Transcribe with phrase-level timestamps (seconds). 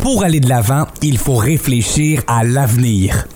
[0.00, 3.26] Pour aller de l'avant, il faut réfléchir à l'avenir.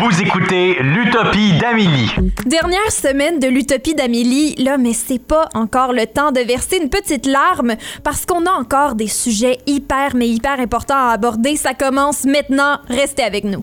[0.00, 2.10] Vous écoutez l'Utopie d'Amélie.
[2.46, 6.88] Dernière semaine de l'Utopie d'Amélie, là, mais c'est pas encore le temps de verser une
[6.88, 11.56] petite larme parce qu'on a encore des sujets hyper, mais hyper importants à aborder.
[11.56, 12.78] Ça commence maintenant.
[12.88, 13.62] Restez avec nous.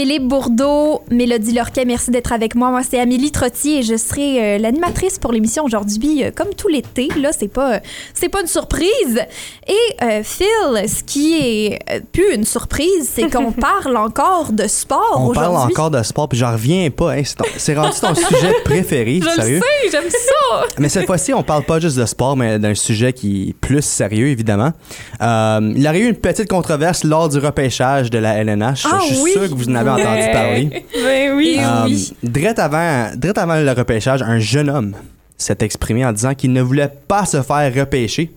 [0.00, 2.70] Philippe Bourdeau, Mélodie Lorquet, merci d'être avec moi.
[2.70, 6.68] Moi, c'est Amélie Trottier et je serai euh, l'animatrice pour l'émission aujourd'hui, euh, comme tout
[6.68, 7.08] l'été.
[7.20, 7.78] Là, c'est pas, euh,
[8.14, 9.20] c'est pas une surprise.
[9.68, 11.80] Et Phil, ce qui est
[12.12, 15.74] plus une surprise, c'est qu'on parle encore de sport On parle aujourd'hui.
[15.74, 17.12] encore de sport, puis j'en reviens pas.
[17.16, 17.22] hein.
[17.58, 19.56] C'est rendu ton sujet préféré, Je sérieux.
[19.56, 20.66] le sais, j'aime ça.
[20.78, 23.82] Mais cette fois-ci, on parle pas juste de sport, mais d'un sujet qui est plus
[23.84, 24.72] sérieux, évidemment.
[25.20, 28.86] Il y aurait eu une petite controverse lors du repêchage de la LNH.
[28.90, 29.32] Ah Je suis oui.
[29.32, 30.84] sûr que vous en avez entendu parler.
[30.94, 31.58] Ben oui.
[31.60, 32.12] Euh, oui.
[32.22, 34.94] direct avant, direct avant le repêchage, un jeune homme
[35.36, 38.30] s'est exprimé en disant qu'il ne voulait pas se faire repêcher.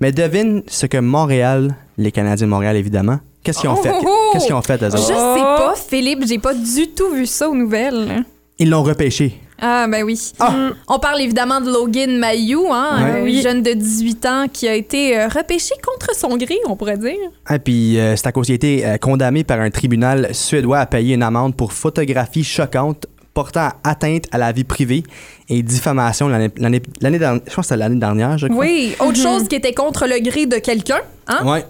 [0.00, 3.92] Mais devine ce que Montréal, les Canadiens de Montréal évidemment, qu'est-ce qu'ils ont Oh, fait?
[3.92, 4.30] oh, oh.
[4.32, 7.48] Qu'est-ce qu'ils ont fait, eux Je sais pas, Philippe, j'ai pas du tout vu ça
[7.48, 8.24] aux nouvelles.
[8.58, 9.38] Ils l'ont repêché.
[9.64, 10.32] Ah, ben oui.
[10.40, 10.70] Ah!
[10.88, 13.20] On parle évidemment de Logan Mayou, hein, Ouais.
[13.20, 13.40] un Oui.
[13.42, 17.14] jeune de 18 ans qui a été euh, repêché contre son gré, on pourrait dire.
[17.46, 20.80] Ah, puis euh, c'est à cause qu'il a été euh, condamné par un tribunal suédois
[20.80, 25.04] à payer une amende pour photographie choquante portant atteinte à la vie privée
[25.48, 27.40] et diffamation l'année dernière.
[27.48, 28.58] Je pense que c'était l'année dernière, je crois.
[28.64, 31.46] Oui, autre chose qui était contre le gré de quelqu'un, hein?
[31.46, 31.64] Ouais,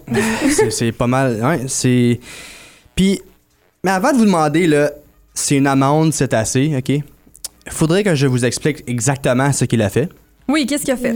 [0.50, 1.38] c'est- c'est pas mal.
[1.44, 2.18] Ouais, c'est.
[2.96, 3.20] Puis,
[3.84, 4.90] mais avant de vous demander, là,
[5.34, 6.92] c'est une amende, c'est assez, OK?
[7.68, 10.08] Faudrait que je vous explique exactement ce qu'il a fait.
[10.48, 11.14] Oui, qu'est-ce qu'il a fait?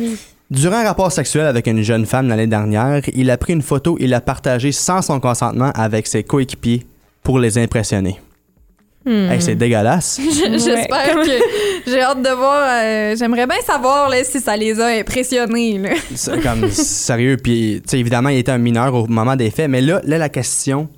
[0.50, 3.96] Durant un rapport sexuel avec une jeune femme l'année dernière, il a pris une photo
[3.98, 6.86] et l'a partagée sans son consentement avec ses coéquipiers
[7.24, 8.20] pour les impressionner.
[9.08, 10.20] Hey, c'est dégueulasse.
[10.50, 11.30] J'espère que
[11.90, 12.68] j'ai hâte de voir.
[12.82, 15.78] euh, J'aimerais bien savoir là, si ça les a impressionnés.
[15.78, 15.90] là.
[16.42, 17.36] Comme sérieux.
[17.36, 19.70] Puis, tu sais, évidemment, il était un mineur au moment des faits.
[19.70, 20.88] Mais là, là la question,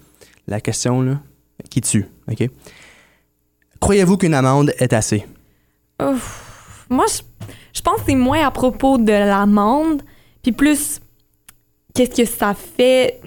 [0.46, 1.20] la question, là,
[1.68, 2.48] qui tue, OK?
[3.80, 5.24] Croyez-vous qu'une amende est assez?
[6.02, 6.86] Ouf.
[6.90, 7.22] Moi, je,
[7.74, 10.02] je pense que c'est moins à propos de l'amende,
[10.42, 11.00] puis plus
[11.94, 13.20] qu'est-ce que ça fait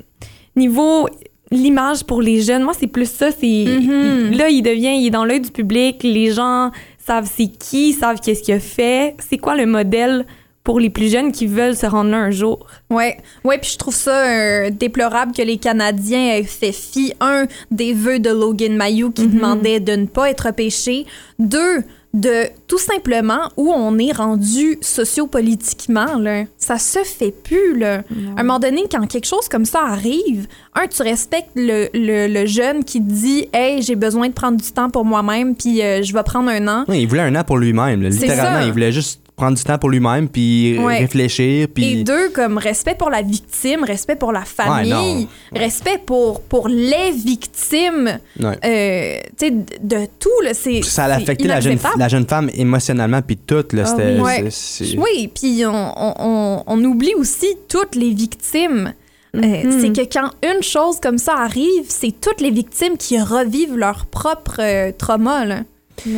[0.55, 1.07] niveau
[1.51, 2.63] l'image pour les jeunes.
[2.63, 3.29] Moi, c'est plus ça.
[3.31, 4.31] C'est Mhm.
[4.31, 6.01] là, il devient, il est dans l'œil du public.
[6.03, 6.71] Les gens
[7.05, 9.15] savent c'est qui, savent qu'est-ce qu'il a fait.
[9.29, 10.25] C'est quoi le modèle
[10.63, 12.65] pour les plus jeunes qui veulent se rendre là un jour.
[12.89, 17.45] Ouais, ouais, puis je trouve ça euh, déplorable que les Canadiens aient fait fi un
[17.71, 21.05] des vœux de Logan Mayou qui demandait de ne pas être pêché,
[21.39, 21.83] deux
[22.13, 28.03] de tout simplement où on est rendu sociopolitiquement là, ça se fait plus là.
[28.35, 32.27] À un moment donné, quand quelque chose comme ça arrive, un tu respectes le, le,
[32.27, 36.03] le jeune qui dit hey j'ai besoin de prendre du temps pour moi-même puis euh,
[36.03, 36.83] je vais prendre un an.
[36.89, 38.01] Oui, il voulait un an pour lui-même.
[38.01, 40.99] Littéralement, il voulait juste prendre du temps pour lui-même, puis Ouais.
[40.99, 42.03] réfléchir, Et puis...
[42.03, 48.19] deux, comme respect pour la victime, respect pour la famille, respect pour, pour les victimes,
[48.39, 48.57] Ouais.
[48.63, 52.27] euh, tu sais, de, tout, là, c'est Ça a c'est affecté la jeune, la jeune
[52.27, 53.65] femme émotionnellement, puis tout.
[53.73, 54.21] Là, Ah c'était, oui.
[54.21, 54.49] Ouais.
[54.51, 58.93] c'est- c'est- Oui, puis on, on, on- on oublie aussi toutes les victimes.
[59.33, 59.79] Euh, Mhm.
[59.81, 64.05] C'est que quand une chose comme ça arrive, c'est toutes les victimes qui revivent leur
[64.05, 65.45] propre euh, trauma.
[65.45, 65.59] Là.
[65.95, 66.11] Puis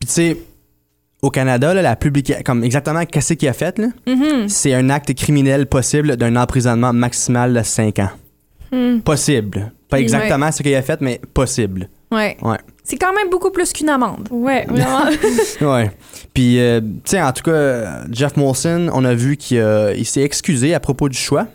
[0.00, 0.36] tu sais,
[1.26, 4.48] au Canada, là, la publication, comme exactement qu'est-ce qu'il a fait, là, Mhm.
[4.48, 8.10] c'est un acte criminel possible d'un emprisonnement maximal de 5 ans.
[8.72, 9.00] Hmm.
[9.00, 9.72] Possible.
[9.88, 10.02] Pas Ouais.
[10.02, 11.88] exactement ce qu'il a fait, mais possible.
[12.10, 12.36] Ouais.
[12.42, 12.56] Ouais.
[12.84, 14.28] C'est quand même beaucoup plus qu'une amende.
[14.30, 15.04] Ouais, vraiment.
[15.74, 15.90] Ouais.
[16.34, 19.64] Puis, euh, tu sais, en tout cas, Jeff Molson, on a vu qu'il
[19.96, 21.46] il s'est excusé à propos du choix.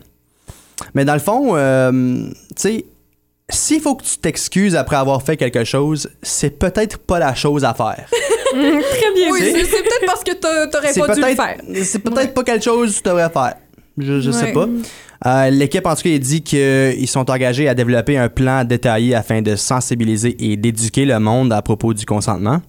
[0.93, 1.91] Mais dans le fond, euh,
[2.31, 2.85] tu sais,
[3.49, 7.63] s'il faut que tu t'excuses après avoir fait quelque chose, c'est peut-être pas la chose
[7.65, 8.05] à faire.
[8.91, 11.57] Très bien Oui, C'est- peut-être parce que t'a- t'aurais pas dû le faire.
[11.83, 13.55] c'est peut-être pas quelque chose que tu devrais faire.
[13.97, 14.53] Je, je sais Ouais.
[14.53, 14.67] pas.
[15.23, 19.41] Euh, L'équipe, en tout cas, dit qu'ils sont engagés à développer un plan détaillé afin
[19.41, 22.61] de sensibiliser et d'éduquer le monde à propos du consentement.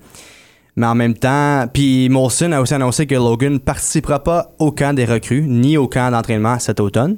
[0.76, 4.72] Mais en même temps, puis Molson a aussi annoncé que Logan ne participera pas au
[4.72, 7.16] camp des recrues ni au camp d'entraînement cet automne.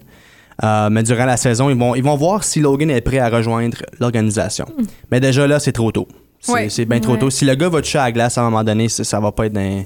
[0.63, 3.29] Euh, mais durant la saison, ils vont, ils vont voir si Logan est prêt à
[3.29, 4.67] rejoindre l'organisation.
[5.11, 6.07] Mais déjà là, c'est trop tôt.
[6.47, 6.85] C'est Ouais.
[6.87, 7.19] bien trop Ouais.
[7.19, 7.31] tôt.
[7.31, 9.33] Si le gars va toucher à la glace à un moment donné, ça, ça va
[9.33, 9.85] pas être dans,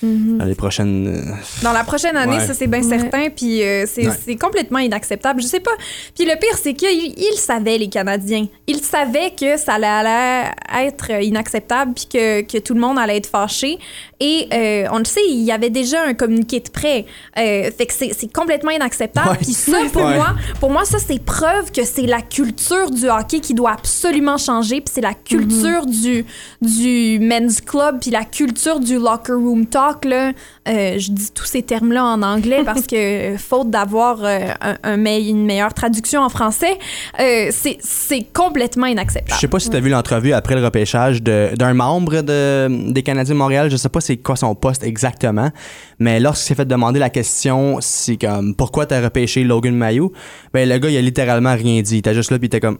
[0.00, 1.08] dans les prochaines.
[1.08, 2.46] euh, Dans la prochaine année, Ouais.
[2.46, 2.98] ça c'est bien Ouais.
[2.98, 4.36] certain, puis euh, c'est Ouais.
[4.36, 5.42] complètement inacceptable.
[5.42, 5.72] Je sais pas.
[6.14, 8.46] Puis le pire, c'est qu'ils ils savaient, les Canadiens.
[8.68, 10.50] Ils savaient que ça allait
[10.86, 13.76] être inacceptable, puis que, que tout le monde allait être fâché.
[14.20, 17.06] Et euh, on le sait, il y avait déjà un communiqué de prêt.
[17.38, 19.30] Euh, fait que c'est c'est complètement inacceptable.
[19.30, 19.36] Ouais.
[19.40, 20.16] Puis ça, pour Ouais.
[20.16, 20.28] moi,
[20.60, 24.80] pour moi, ça c'est preuve que c'est la culture du hockey qui doit absolument changer.
[24.80, 26.24] Puis c'est la culture du
[26.60, 30.32] du men's club, puis la culture du locker room talk là.
[30.68, 32.96] Euh, je dis tous ces termes-là en anglais parce que
[33.34, 36.78] euh, faute d'avoir euh, un, un me- une meilleure traduction en français,
[37.20, 39.40] euh, c'est c'est complètement Je inacceptable.
[39.40, 43.02] sais pas si tu as vu l'entrevue après le repêchage de- d'un membre de, des
[43.02, 43.70] Canadiens de Montréal.
[43.70, 45.50] Je sais pas c'est quoi son poste exactement,
[45.98, 50.12] mais lorsqu'il s'est fait demander la question, c'est comme pourquoi t'as repêché Logan Mayou,
[50.52, 51.94] ben le gars il a littéralement rien dit.
[51.96, 52.78] Il était juste là puis il était comme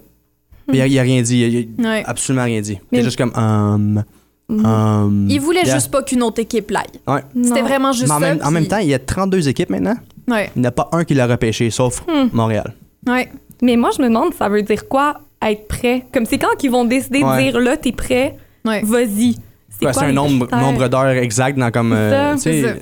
[0.73, 1.39] il a, il a rien dit,
[1.79, 2.03] il a Ouais.
[2.07, 2.79] absolument rien dit.
[2.93, 4.05] Il était juste comme um,
[4.51, 5.75] um, Il voulait yeah.
[5.77, 6.85] juste pas qu'une autre équipe l'aille.
[7.07, 7.23] Ouais.
[7.43, 8.27] C'était vraiment juste Mais en, ça.
[8.35, 9.97] même, en même temps, il y a 32 équipes maintenant.
[10.29, 12.29] Ouais, Il n'y en a pas un qui l'a repêché, sauf Hmm.
[12.33, 12.75] Montréal.
[13.07, 13.29] ouais.
[13.63, 16.05] Mais moi, je me demande, ça veut dire quoi être prêt?
[16.13, 17.47] Comme c'est quand qu'ils vont décider Ouais.
[17.47, 18.83] de dire là, t'es prêt, Ouais.
[18.85, 19.37] vas-y.
[19.81, 21.93] C'est un nombre, nombre d'heures exact dans comme.
[21.93, 22.77] euh, ça, sais,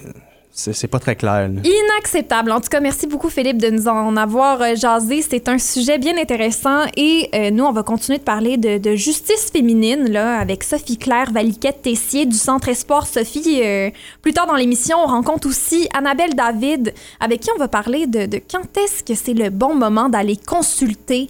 [0.57, 1.51] c'est pas très clair.
[1.51, 2.51] Inacceptable.
[2.51, 5.21] En tout cas, merci beaucoup, Philippe, de nous en avoir euh, jasé.
[5.21, 6.85] C'est un sujet bien intéressant.
[6.97, 11.31] Et euh, nous, on va continuer de parler de, justice féminine là, avec Sophie Claire
[11.31, 13.61] Valiquette-Tessier du Centre Espoir Sophie.
[13.63, 13.91] Euh,
[14.23, 18.41] plus tard dans l'émission, on rencontre aussi Annabelle David, avec qui on va parler de,
[18.51, 21.29] quand est-ce que c'est le bon moment d'aller consulter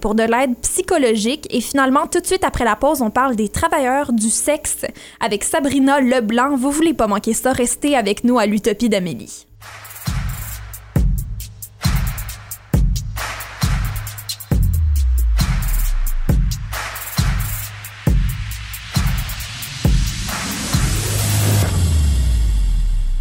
[0.00, 1.48] pour de l'aide psychologique.
[1.50, 4.84] Et finalement, tout de suite après la pause, on parle des travailleurs du sexe
[5.18, 6.56] avec Sabrina Leblanc.
[6.56, 7.52] Vous voulez pas manquer ça?
[7.52, 9.46] Restez avec nous à l'Utopie d'Amélie.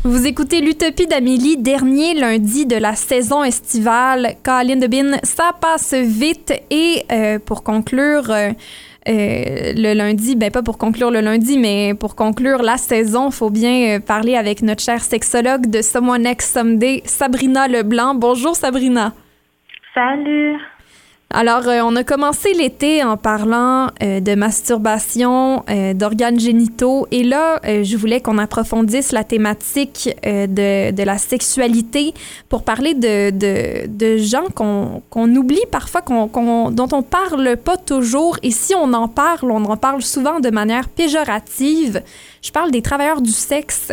[0.03, 4.35] Vous écoutez l'Utopie d'Amélie, dernier lundi de la saison estivale.
[4.43, 6.51] Colin de Bin, ça passe vite.
[6.69, 8.51] Et euh, pour conclure euh,
[9.07, 13.49] euh, le lundi, ben pas pour conclure le lundi, mais pour conclure la saison, faut
[13.49, 18.15] bien euh, parler avec notre chère sexologue de Someone Next Someday, Sabrina Leblanc.
[18.15, 19.13] Bonjour Sabrina.
[19.93, 20.57] Salut.
[21.29, 27.05] Alors, euh, on a commencé l'été en parlant euh, de masturbation, euh, d'organes génitaux.
[27.11, 32.13] Et là, je voulais qu'on approfondisse la thématique de, de la sexualité
[32.47, 37.75] pour parler de, de, de gens qu'on oublie parfois, qu'on qu'on- dont on parle pas
[37.75, 38.37] toujours.
[38.41, 42.01] Et si on en parle, on en parle souvent de manière péjorative.
[42.41, 43.91] Je parle des travailleurs du sexe.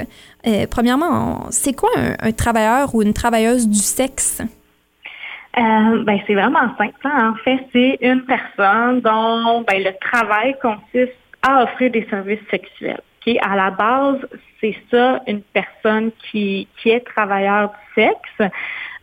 [0.70, 4.38] Premièrement, c'est quoi un travailleur ou une travailleuse du sexe?
[5.56, 6.94] Euh, ben, c'est vraiment simple.
[7.04, 7.32] hein.
[7.32, 11.12] En fait, c'est une personne dont ben, le travail consiste
[11.42, 13.00] à offrir des services sexuels.
[13.26, 13.36] Ok?
[13.40, 14.18] À la base,
[14.60, 18.52] c'est ça, une personne qui, qui est travailleur du sexe.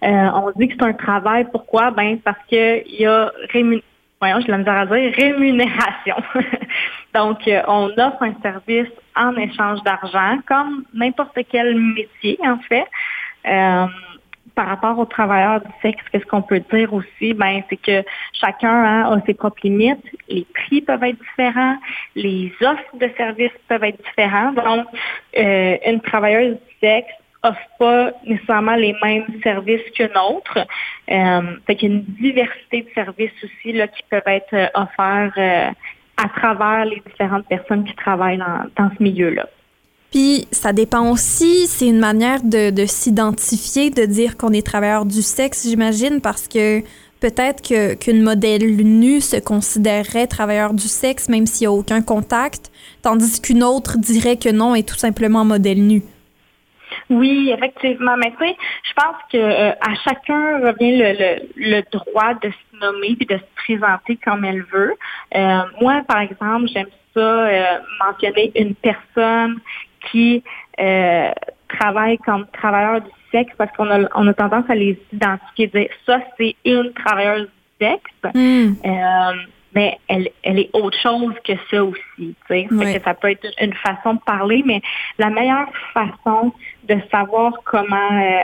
[0.04, 1.46] Euh, on dit que c'est un travail.
[1.52, 1.92] Pourquoi?
[1.92, 3.80] Ben, parce qu'il y a rémun...
[4.20, 6.16] Voyons, de la à dire rémunération.
[7.16, 12.86] Donc, euh, on offre un service en échange d'argent, comme n'importe quel métier, en fait.
[13.48, 13.88] Euh,
[14.56, 17.34] par rapport aux travailleurs du sexe, qu'est-ce qu'on peut dire aussi?
[17.34, 18.04] Ben, c'est que
[18.34, 20.04] chacun hein, a ses propres limites.
[20.30, 21.78] Les prix peuvent être différents.
[22.16, 24.52] Les offres de services peuvent être différents.
[24.52, 24.86] Donc,
[25.38, 27.14] euh, une travailleuse du sexe
[27.44, 30.60] offre pas nécessairement les mêmes services qu'une autre.
[31.10, 35.34] Euh, fait y a une diversité de services aussi là, qui peuvent être euh, offerts
[35.38, 35.72] euh,
[36.18, 39.48] à travers les différentes personnes qui travaillent dans ce milieu-là.
[40.12, 45.06] Puis ça dépend aussi, c'est une manière de, de s'identifier, de dire qu'on est travailleur
[45.06, 46.82] du sexe, j'imagine, parce que
[47.22, 52.02] peut-être que, qu'une modèle nue se considérerait travailleur du sexe, même s'il n'y a aucun
[52.02, 52.72] contact,
[53.02, 56.02] tandis qu'une autre dirait que non, est tout simplement modèle nu.
[57.10, 58.18] Oui, effectivement.
[58.18, 62.50] Mais tu sais, je pense que euh, à chacun revient le, le, le droit de
[62.50, 64.94] se nommer et de se présenter comme elle veut.
[65.36, 69.60] Euh, moi, par exemple, j'aime ça euh, mentionner une personne
[70.10, 70.44] qui
[70.80, 71.32] euh,
[71.68, 75.90] travaille comme travailleur du sexe parce qu'on a, on a tendance à les identifier, dire
[76.06, 77.48] ça, c'est une travailleuse
[77.80, 78.36] du sexe.
[78.36, 78.74] Hmm.
[78.86, 79.34] Euh,
[79.74, 81.96] mais elle, elle est autre chose que ça aussi.
[82.18, 82.68] tu sais.
[82.70, 84.82] Que ça peut être une façon de parler, mais
[85.18, 86.52] la meilleure façon
[86.84, 88.44] de savoir comment euh,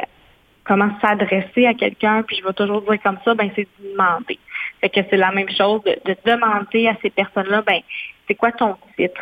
[0.64, 4.40] comment s'adresser à quelqu'un, puis je vais toujours dire comme ça, ben c'est de demander.
[4.82, 7.80] Fait que c'est la même chose de, de demander à ces personnes-là, ben
[8.28, 9.22] c'est quoi ton titre?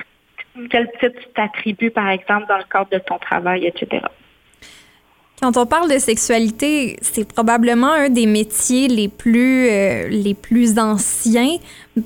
[0.69, 4.01] Quel titre tu t'attribues, par exemple, dans le cadre de ton travail, etc.
[5.41, 10.79] Quand on parle de sexualité, c'est probablement un des métiers les plus, euh, les plus
[10.79, 11.57] anciens.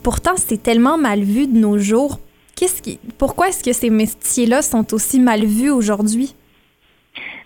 [0.03, 2.20] Pourtant, c'est tellement mal vu de nos jours.
[2.56, 6.36] Qu'est-ce qui, pourquoi est-ce que ces métiers-là sont aussi mal vus aujourd'hui?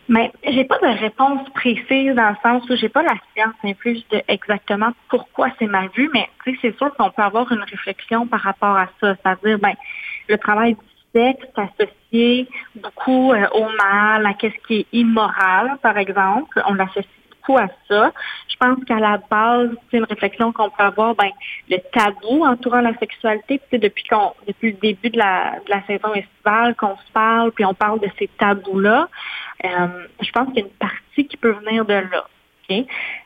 [0.09, 4.03] Mais j'ai pas de réponse précise dans le sens où j'ai pas la science infuse
[4.11, 6.27] de exactement pourquoi c'est mal vu, mais
[6.61, 9.15] c'est sûr qu'on peut avoir une réflexion par rapport à ça.
[9.15, 9.73] C'est-à-dire, ben,
[10.27, 10.79] le travail du
[11.13, 16.61] sexe associé beaucoup euh, au mal, à ce qui est immoral, par exemple.
[16.67, 17.05] On l'associe
[17.49, 18.11] à ça.
[18.47, 21.29] Je pense qu'à la base, c'est une réflexion qu'on peut avoir, ben,
[21.69, 25.85] le tabou entourant la sexualité, puis depuis qu'on, depuis le début de la, de la
[25.85, 29.09] saison estivale, qu'on se parle, puis on parle de ces tabous-là,
[29.65, 29.87] euh,
[30.21, 32.25] je pense qu'il y a une partie qui peut venir de là.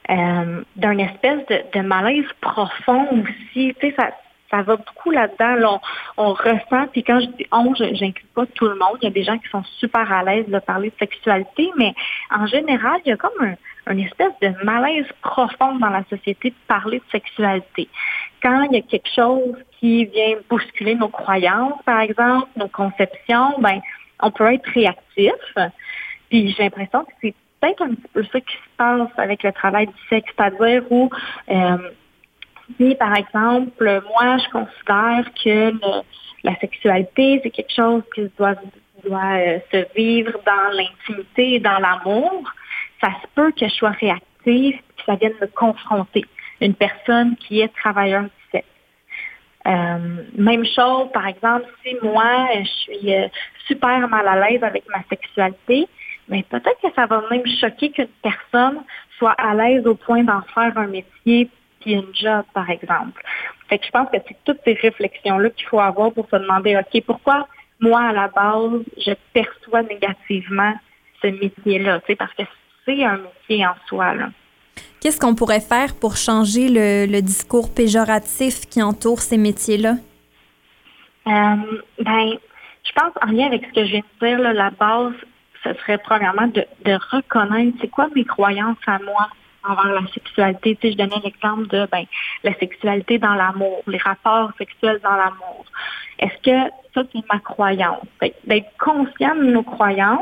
[0.09, 3.75] Euh, d'un espèce de, de, malaise profond aussi.
[3.79, 4.11] Tu sais, ça,
[4.49, 5.79] ça va beaucoup là-dedans.
[6.17, 8.97] on, ressent, puis quand je dis on, j'inclus pas tout le monde.
[9.01, 11.93] Il y a des gens qui sont super à l'aise de parler de sexualité, mais
[12.31, 13.55] en général, il y a comme un,
[13.91, 17.89] une espèce de malaise profond dans la société de parler de sexualité.
[18.41, 23.55] Quand il y a quelque chose qui vient bousculer nos croyances, par exemple, nos conceptions,
[23.59, 23.79] ben,
[24.21, 25.33] on peut être réactif.
[26.29, 29.51] Puis j'ai l'impression que c'est peut-être un petit peu ça qui se passe avec le
[29.51, 31.09] travail du sexe, c'est-à-dire où
[31.49, 31.77] euh,
[32.75, 35.73] si, par exemple, moi, je considère que
[36.43, 38.55] la sexualité, c'est quelque chose qui doit,
[39.09, 42.43] euh, se vivre dans l'intimité et dans l'amour,
[43.01, 46.25] ça se peut que je sois réactive et que ça vienne me confronter.
[46.59, 48.67] Une personne qui est travailleur du sexe.
[49.67, 53.27] Euh, même chose, par exemple, si moi, je suis euh,
[53.67, 55.87] super mal à l'aise avec ma sexualité,
[56.29, 58.83] mais peut-être que ça va même choquer qu'une personne
[59.17, 63.21] soit à l'aise au point d'en faire un métier puis une job, par exemple.
[63.69, 66.77] Fait que je pense que c'est toutes ces réflexions-là qu'il faut avoir pour se demander,
[66.77, 67.47] OK, pourquoi
[67.79, 70.73] moi, à la base, je perçois négativement
[71.21, 71.99] ce métier-là?
[72.17, 72.43] Parce que
[72.87, 74.13] un métier en soi.
[75.01, 79.95] Qu'est-ce qu'on pourrait faire pour changer le, discours péjoratif qui entoure ces métiers-là?
[81.27, 82.37] Euh, ben,
[82.83, 85.13] je pense en lien avec ce que je viens de dire, la base,
[85.63, 86.65] ce serait premièrement de,
[87.11, 89.27] reconnaître c'est quoi mes croyances à moi
[89.67, 90.77] envers la sexualité.
[90.81, 92.05] Tu je donnais l'exemple de ben,
[92.43, 95.65] la sexualité dans l'amour, les rapports sexuels dans l'amour.
[96.19, 98.05] Est-ce que ça, c'est ma croyance?
[98.45, 100.21] D'être conscient de nos croyances,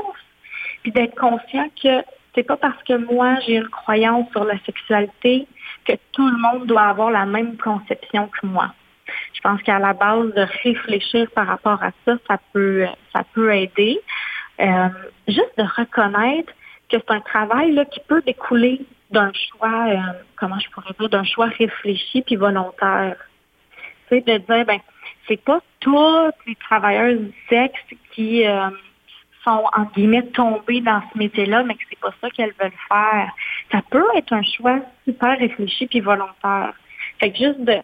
[0.83, 2.03] puis d'être conscient que
[2.35, 5.47] c'est pas parce que moi j'ai une croyance sur la sexualité
[5.85, 8.73] que tout le monde doit avoir la même conception que moi.
[9.33, 13.53] Je pense qu'à la base de réfléchir par rapport à ça, ça peut, ça peut
[13.53, 13.99] aider.
[14.59, 14.89] Euh,
[15.27, 16.51] juste de reconnaître
[16.89, 18.81] que c'est un travail là, qui peut découler
[19.11, 19.97] d'un choix, euh,
[20.35, 23.17] comment je pourrais dire, d'un choix réfléchi puis volontaire.
[24.09, 24.79] C'est de dire, ben,
[25.27, 27.79] c'est pas tous les travailleurs du sexe
[28.11, 28.69] qui, euh,
[29.45, 33.31] sont, en guillemets, tombées dans ce métier-là, mais que c'est pas ça qu'elles veulent faire.
[33.71, 36.73] Ça peut être un choix super réfléchi puis volontaire.
[37.19, 37.77] Fait que juste de,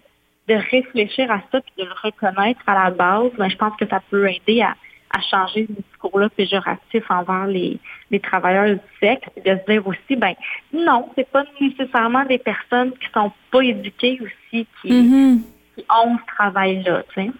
[0.47, 3.87] de réfléchir à ça puis de le reconnaître à la base, ben, je pense que
[3.87, 4.75] ça peut aider à,
[5.13, 7.77] à changer ce discours-là péjoratif envers les,
[8.09, 10.33] les travailleurs du sexe et de se dire aussi, ben
[10.73, 15.39] non, c'est pas nécessairement des personnes qui sont pas éduquées aussi qui, mm-hmm.
[15.75, 17.31] qui ont ce travail-là, tu sais.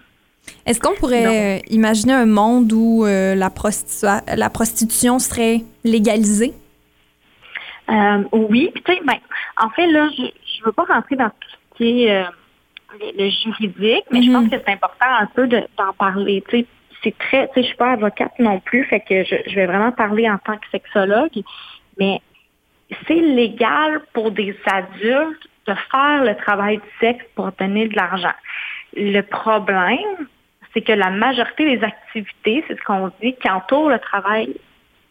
[0.66, 3.50] Est-ce qu'on pourrait euh, imaginer un monde où euh, la,
[4.36, 6.52] la prostitution serait légalisée?
[7.88, 9.18] Euh, oui, tu sais, ben,
[9.60, 12.24] en fait, là, je ne veux pas rentrer dans tout ce qui est
[13.16, 14.50] le, juridique, mais je pense mhm.
[14.50, 16.42] que c'est important un peu d'en parler.
[16.48, 16.66] Tu sais,
[17.02, 20.28] c'est très, je suis pas avocate non plus, fait que je, je vais vraiment parler
[20.30, 21.42] en tant que sexologue,
[21.98, 22.20] mais
[23.06, 28.34] c'est légal pour des adultes de faire le travail du sexe pour obtenir de l'argent.
[28.94, 30.26] Le problème,
[30.72, 34.54] c'est que la majorité des activités, c'est ce qu'on dit, qui entourent le travail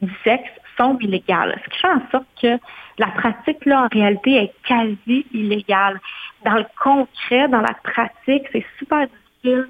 [0.02, 1.60] du sexe sont illégales.
[1.64, 2.58] Ce qui fait en sorte que
[2.98, 6.00] la pratique, là, en réalité, est quasi illégale.
[6.46, 9.68] Dans le concret, dans la pratique, c'est super difficile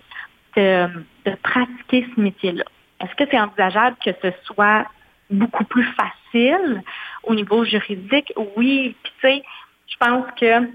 [0.56, 0.88] de,
[1.44, 2.64] pratiquer ce métier-là?
[3.02, 4.86] Est-ce que c'est envisageable que ce soit
[5.30, 6.84] beaucoup plus facile
[7.24, 8.34] au niveau juridique?
[8.56, 8.96] Oui.
[9.04, 9.44] Puis, tu sais,
[9.88, 10.70] je pense que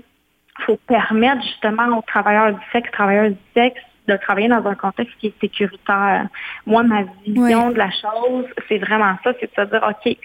[0.64, 5.14] faut permettre justement aux travailleurs du sexe, travailleurs du sexe, de travailler dans un contexte
[5.18, 6.28] qui est sécuritaire.
[6.64, 10.16] Moi, ma vision de la chose, c'est vraiment ça, c'est de se dire, OK,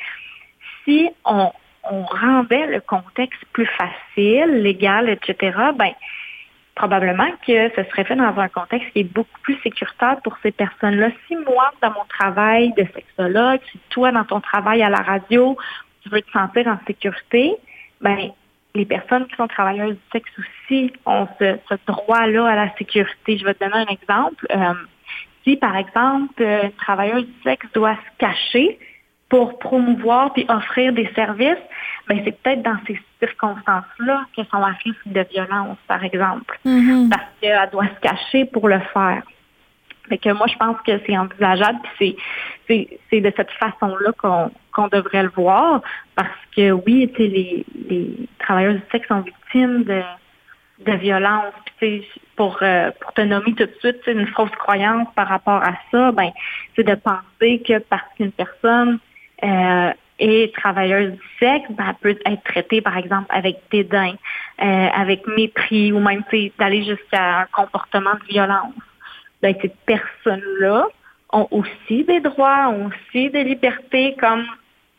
[0.85, 1.51] si on,
[1.83, 5.91] rendait le contexte plus facile, légal, etc., ben
[6.75, 10.51] probablement que ce serait fait dans un contexte qui est beaucoup plus sécuritaire pour ces
[10.51, 11.09] personnes-là.
[11.27, 15.57] Si moi, dans mon travail de sexologue, si toi, dans ton travail à la radio,
[16.01, 17.55] tu veux te sentir en sécurité,
[17.99, 18.31] ben
[18.73, 23.37] les personnes qui sont travailleuses du sexe aussi ont ce, droit-là à la sécurité.
[23.37, 24.47] Je vais te donner un exemple.
[24.49, 24.73] Euh,
[25.43, 28.79] si, par exemple, une travailleuse du sexe doit se cacher
[29.31, 31.63] pour promouvoir puis offrir des services,
[32.09, 37.07] ben c'est peut-être dans ces circonstances-là qu'elles sont à risque de violence, par exemple, mm-hmm.
[37.09, 39.23] parce qu'elle doit se cacher pour le faire.
[40.09, 42.17] Fait que moi, je pense que c'est envisageable, puis
[42.67, 45.81] c'est, c'est, de cette façon-là qu'on, qu'on devrait le voir,
[46.13, 50.01] parce que oui, les, les travailleurs du sexe sont victimes de,
[50.79, 51.53] de violence.
[51.77, 55.75] Puis, pour, euh, pour te nommer tout de suite une fausse croyance par rapport à
[55.89, 56.31] ça, ben,
[56.75, 58.99] c'est de penser que parce qu'une personne
[59.43, 64.13] euh, est travailleuse du sexe, ben, peut être traitée, par exemple, avec dédain,
[64.61, 66.23] euh, avec mépris, ou même
[66.59, 68.73] d'aller jusqu'à un comportement de violence.
[69.41, 70.85] Ben, ces personnes-là
[71.33, 74.45] ont aussi des droits, ont aussi des libertés comme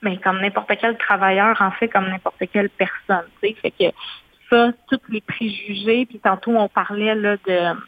[0.02, 3.26] mais ben, comme n'importe quel travailleur, en fait, comme n'importe quelle personne.
[3.40, 3.84] Fait que
[4.50, 7.78] ça, tous les préjugés, puis tantôt on parlait là, de,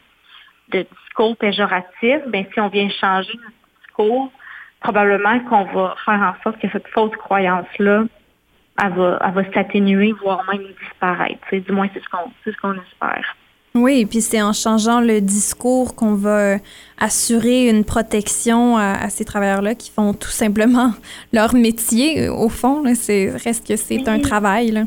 [0.69, 4.31] de discours péjoratifs, ben si on vient changer notre discours,
[4.79, 8.03] probablement qu'on va faire en sorte que cette fausse croyance-là,
[8.83, 11.39] elle va, elle va s'atténuer, voire même disparaître.
[11.51, 13.35] Du moins, c'est ce qu'on ce qu'on espère.
[13.75, 16.57] Oui, et puis c'est en changeant le discours qu'on va
[16.97, 20.91] assurer une protection à, ces travailleurs-là qui font tout simplement
[21.33, 22.29] leur métier.
[22.29, 24.71] Au fond, c'est reste que c'est un travail.
[24.71, 24.83] Là.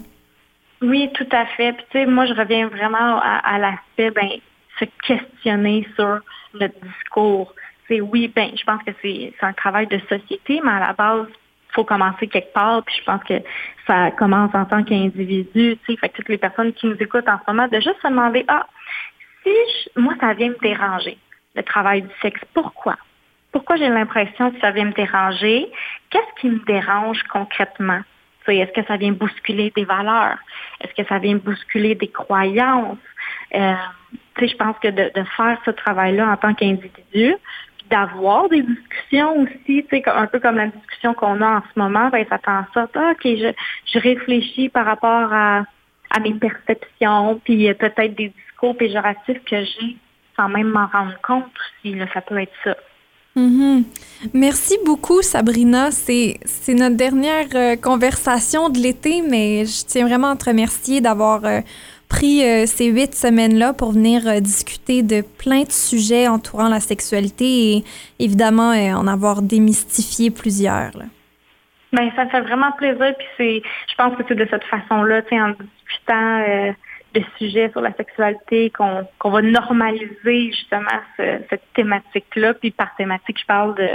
[0.81, 1.75] Oui, tout à fait.
[1.75, 4.31] Puis tu sais, moi je reviens vraiment à, l'aspect, ben,
[4.81, 6.21] se questionner sur
[6.55, 7.53] notre discours.
[7.89, 11.27] C'est oui, ben, je pense que c'est un travail de société, mais à la base,
[11.29, 12.83] il faut commencer quelque part.
[12.85, 13.41] Puis je pense que
[13.87, 15.79] ça commence en tant qu'individu.
[15.87, 18.09] Tu fait que toutes les personnes qui nous écoutent en ce moment, de juste se
[18.09, 18.67] demander, ah,
[19.43, 19.51] si
[19.97, 21.17] moi ça vient me déranger,
[21.55, 22.97] le travail du sexe, pourquoi?
[23.53, 25.71] Pourquoi j'ai l'impression que ça vient me déranger?
[26.11, 28.03] Qu'est-ce qui me dérange concrètement?
[28.47, 30.39] Est-ce que ça vient bousculer des valeurs?
[30.81, 32.99] Est-ce que ça vient bousculer des croyances?
[33.55, 33.75] Euh,
[34.41, 37.35] je pense que de, faire ce travail-là en tant qu'individu,
[37.91, 42.25] d'avoir des discussions aussi, un peu comme la discussion qu'on a en ce moment, ben,
[42.29, 43.53] ça fait en sorte, ah, OK, je,
[43.93, 45.65] je réfléchis par rapport à,
[46.11, 49.97] à mes perceptions, puis peut-être des discours péjoratifs que j'ai
[50.37, 51.95] sans même m'en rendre compte aussi.
[51.95, 52.77] Là, ça peut être ça.
[53.37, 53.85] Mhm.
[54.35, 55.91] Merci beaucoup, Sabrina.
[55.91, 61.45] C'est, notre dernière euh, conversation de l'été, mais je tiens vraiment à te remercier d'avoir
[61.45, 61.61] euh,
[62.09, 67.45] pris euh, ces huit semaines-là pour venir discuter de plein de sujets entourant la sexualité
[67.45, 67.85] et
[68.19, 70.93] évidemment en avoir démystifié plusieurs.
[71.93, 73.15] Ben, ça me fait vraiment plaisir.
[73.19, 75.55] Puis c'est, je pense que c'est de cette façon-là, en
[75.87, 76.75] discutant
[77.15, 82.55] de sujets sur la sexualité, qu'on va normaliser justement cette thématique-là.
[82.55, 83.89] Puis par thématique, je parle de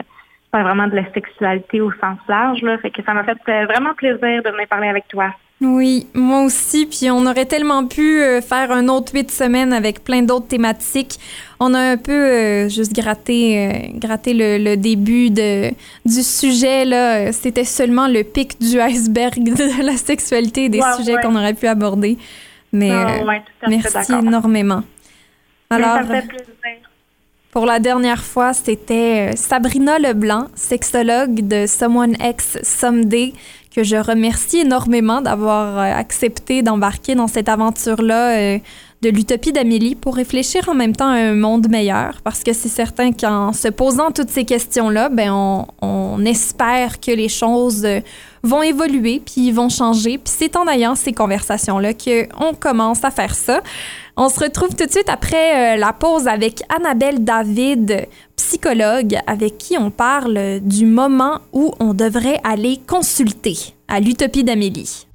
[0.61, 2.61] vraiment de la sexualité au sens large.
[2.61, 2.77] Là.
[2.77, 5.33] Fait que ça m'a fait euh, vraiment plaisir de venir parler avec toi.
[5.61, 6.85] Oui, moi aussi.
[6.85, 11.19] Puis on aurait tellement pu euh, faire un autre huit semaines avec plein d'autres thématiques.
[11.59, 15.69] On a un peu euh, juste gratté, gratté le, début de,
[16.05, 16.83] du sujet.
[16.83, 17.31] Là.
[17.31, 21.67] C'était seulement le pic du iceberg de la sexualité et des sujets qu'on aurait pu
[21.67, 22.17] aborder.
[22.73, 24.83] Mais euh, merci énormément.
[25.69, 25.99] Alors,
[27.51, 33.33] pour la dernière fois, c'était euh, Sabrina Leblanc, sexologue de Someone X Someday,
[33.75, 38.59] que je remercie énormément d'avoir euh, accepté d'embarquer dans cette aventure-là
[39.03, 42.69] de l'utopie d'Amélie pour réfléchir en même temps à un monde meilleur, parce que c'est
[42.69, 45.29] certain qu'en se posant toutes ces questions-là, ben
[45.81, 47.85] on, espère que les choses
[48.43, 50.17] vont évoluer, puis vont changer.
[50.17, 53.61] Puis c'est en ayant ces conversations-là qu'on commence à faire ça.
[54.15, 59.57] On se retrouve tout de suite après euh, la pause avec Annabelle David, psychologue, avec
[59.57, 63.57] qui on parle du moment où on devrait aller consulter
[63.89, 65.07] à l'Utopie d'Amélie.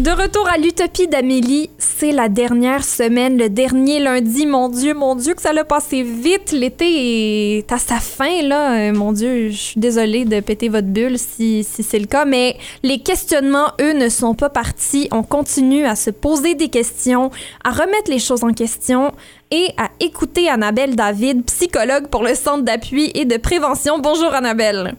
[0.00, 4.46] De retour à l'utopie d'Amélie, c'est la dernière semaine, le dernier lundi.
[4.46, 6.52] Mon Dieu, mon Dieu, que ça l'a passé vite.
[6.52, 8.78] L'été est à sa fin, là.
[8.78, 12.24] Euh, mon Dieu, je suis désolée de péter votre bulle si, si c'est le cas,
[12.24, 15.06] mais les questionnements, eux, ne sont pas partis.
[15.12, 17.30] On continue à se poser des questions,
[17.62, 19.12] à remettre les choses en question
[19.50, 23.98] et à écouter Annabelle David, psychologue pour le Centre d'appui et de prévention.
[23.98, 24.94] Bonjour, Annabelle.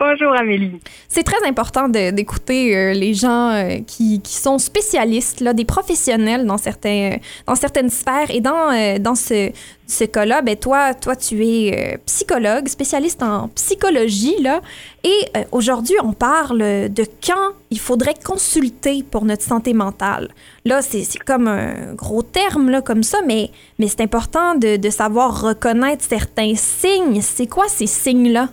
[0.00, 0.80] Bonjour Amélie.
[1.08, 6.46] C'est très important d'écouter euh, les gens euh, qui, qui, sont spécialistes, là, des professionnels
[6.46, 8.30] dans, certains, dans certaines sphères.
[8.30, 9.50] Et dans, euh, dans ce,
[9.86, 14.40] ce cas-là, ben toi, toi, tu es psychologue, spécialiste en psychologie.
[14.40, 14.62] Là,
[15.04, 20.30] et aujourd'hui, on parle de quand il faudrait consulter pour notre santé mentale.
[20.64, 24.88] Là, c'est comme un gros terme là, comme ça, mais, mais c'est important de, de
[24.88, 27.20] savoir reconnaître certains signes.
[27.20, 28.48] C'est quoi ces signes-là?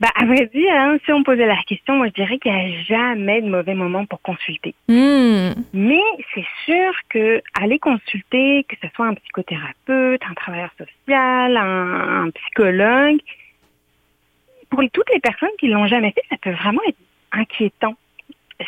[0.00, 2.58] Bah, à vrai dire, hein, si on posait la question, moi, je dirais qu'il n'y
[2.58, 4.74] a jamais de mauvais moment pour consulter.
[4.88, 5.50] Hmm.
[5.74, 6.00] Mais
[6.34, 13.18] c'est sûr que aller consulter, que ce soit un psychothérapeute, un travailleur social, un, psychologue,
[14.70, 16.96] pour toutes les personnes qui l'ont jamais fait, ça peut vraiment être
[17.32, 17.94] inquiétant.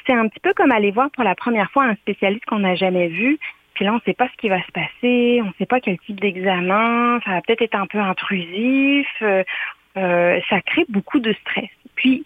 [0.06, 2.74] C'est un petit peu comme aller voir pour la première fois un spécialiste qu'on n'a
[2.74, 3.38] jamais vu.
[3.72, 5.80] Puis là, on ne sait pas ce qui va se passer, on ne sait pas
[5.80, 9.08] quel type d'examen, ça va peut-être être un peu intrusif.
[9.22, 9.44] Euh,
[9.96, 11.70] euh, ça crée beaucoup de stress.
[11.94, 12.24] Puis,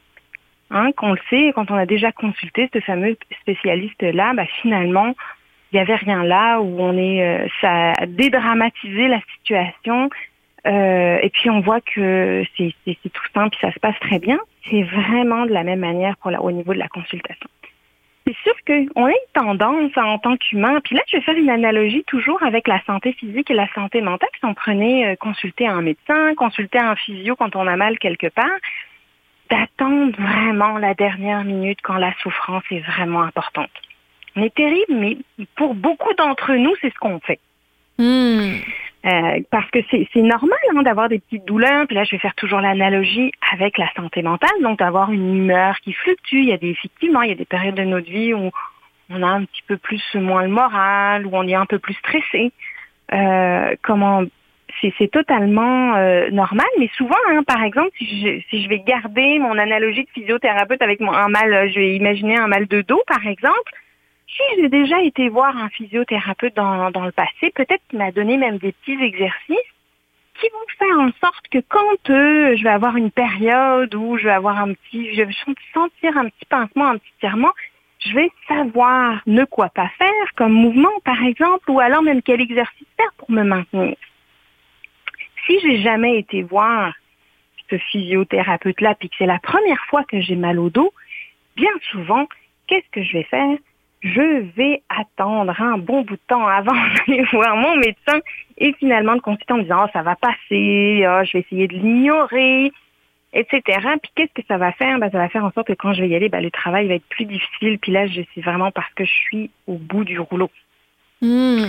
[0.71, 5.15] hein, qu'on le sait, quand on a déjà consulté ce fameux spécialiste-là, bah, finalement,
[5.73, 10.11] il n'y avait rien là où on est, euh, ça a dédramatisé la situation.
[10.67, 14.39] Euh, et puis on voit que c'est tout simple, ça se passe très bien.
[14.69, 17.49] C'est vraiment de la même manière pour la, au niveau de la consultation.
[18.27, 21.51] C'est sûr qu'on a une tendance en tant qu'humain, puis là je vais faire une
[21.51, 24.29] analogie toujours avec la santé physique et la santé mentale.
[24.39, 28.27] Si on prenait euh, consulter un médecin, consulter un physio quand on a mal quelque
[28.27, 28.59] part,
[29.49, 33.71] d'attendre vraiment la dernière minute quand la souffrance est vraiment importante.
[34.35, 35.19] On est terrible, mais
[35.55, 37.39] pour beaucoup d'entre nous, c'est ce qu'on fait.
[37.99, 38.57] Hmm.
[39.07, 41.87] Euh, parce que c'est normal hein, d'avoir des petites douleurs.
[41.87, 45.79] Puis là, je vais faire toujours l'analogie avec la santé mentale, donc d'avoir une humeur
[45.81, 46.39] qui fluctue.
[46.39, 48.51] Il y a des, effectivement, il y a des périodes de notre vie où
[49.11, 51.95] on a un petit peu plus moins le moral, où on est un peu plus
[51.95, 52.51] stressé.
[53.13, 54.25] Euh, comment
[54.99, 59.39] c'est totalement euh, normal, mais souvent, hein, par exemple, si je, si je vais garder
[59.39, 63.03] mon analogie de physiothérapeute avec mon, un mal, je vais imaginer un mal de dos,
[63.07, 63.73] par exemple,
[64.29, 68.37] si j'ai déjà été voir un physiothérapeute dans, dans le passé, peut-être qu'il m'a donné
[68.37, 69.57] même des petits exercices
[70.41, 74.25] qui vont faire en sorte que quand euh, je vais avoir une période où je
[74.25, 75.35] vais avoir un petit, je vais
[75.73, 77.53] sentir un petit pincement, un petit tirement,
[78.01, 82.41] je vais savoir ne quoi pas faire comme mouvement, par exemple, ou alors même quel
[82.41, 83.97] exercice faire pour me maintenir.
[85.47, 86.93] Si j'ai jamais été voir
[87.71, 90.93] ce physiothérapeute-là, puis que c'est la première fois que j'ai mal au dos,
[91.57, 92.27] bien souvent,
[92.67, 93.57] qu'est-ce que je vais faire?
[94.03, 96.75] Je vais attendre un bon bout de temps avant
[97.07, 98.21] d'aller voir mon médecin
[98.59, 101.69] et finalement de consulter en me disant oh, ça va passer, oh, je vais essayer
[101.69, 102.73] de l'ignorer,
[103.33, 103.61] etc.
[104.03, 104.99] Puis qu'est-ce que ça va faire?
[104.99, 106.89] Ben, Ça va faire en sorte que quand je vais y aller, ben, le travail
[106.89, 107.79] va être plus difficile.
[107.79, 110.51] Puis là, je sais vraiment parce que je suis au bout du rouleau.
[111.23, 111.65] Hmm.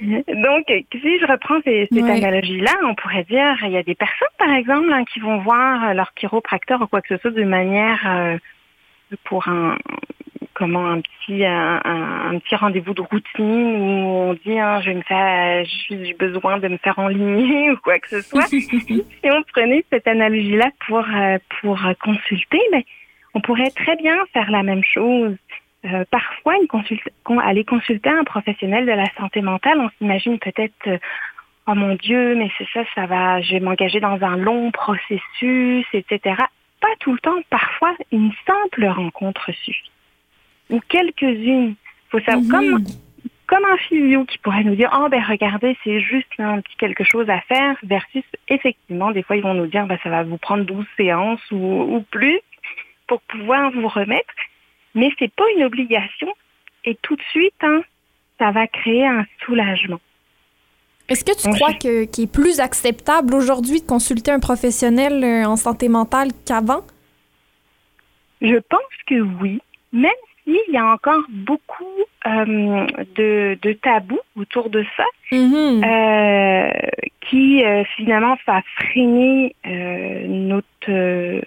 [0.00, 4.52] Donc, si je reprends cette analogie-là, on pourrait dire il y a des personnes, par
[4.52, 8.36] exemple, hein, qui vont voir leur chiropracteur ou quoi que ce soit de manière euh,
[9.24, 9.76] pour un,
[10.54, 14.96] comment un petit un, un, petit rendez-vous de routine où on dit hein, je vais
[14.96, 18.46] me faire j'ai besoin de me faire enligner ou quoi que ce soit.
[18.48, 22.84] si on prenait cette analogie là pour euh, pour consulter, mais
[23.34, 25.36] on pourrait très bien faire la même chose.
[25.84, 27.08] Euh, parfois, une consulte,
[27.42, 30.98] aller consulter un professionnel de la santé mentale, on s'imagine peut-être euh,
[31.68, 35.86] oh mon Dieu, mais c'est ça, ça va, je vais m'engager dans un long processus,
[35.92, 36.34] etc.
[36.80, 37.40] Pas tout le temps.
[37.48, 39.90] Parfois, une simple rencontre suffit
[40.70, 41.74] ou quelques-unes.
[42.10, 42.72] Faut savoir, mhm.
[42.72, 42.84] comme,
[43.46, 47.04] comme un physio qui pourrait nous dire, oh ben regardez, c'est juste un petit quelque
[47.04, 50.38] chose à faire, versus effectivement, des fois ils vont nous dire, ben, ça va vous
[50.38, 52.40] prendre 12 séances ou, ou plus
[53.06, 54.34] pour pouvoir vous remettre.
[54.94, 56.32] Mais c'est pas une obligation
[56.84, 57.82] et tout de suite, hein,
[58.38, 60.00] ça va créer un soulagement.
[61.08, 65.48] Est-ce que tu crois que qu'il est plus acceptable aujourd'hui de consulter un professionnel euh,
[65.48, 66.82] en santé mentale qu'avant?
[68.42, 69.60] Je pense que oui,
[69.92, 70.10] même
[70.48, 71.84] il y a encore beaucoup
[72.26, 75.84] euh, de, de, tabous autour de ça mm-hmm.
[75.84, 76.88] euh,
[77.28, 81.42] qui euh, finalement va freiner notre,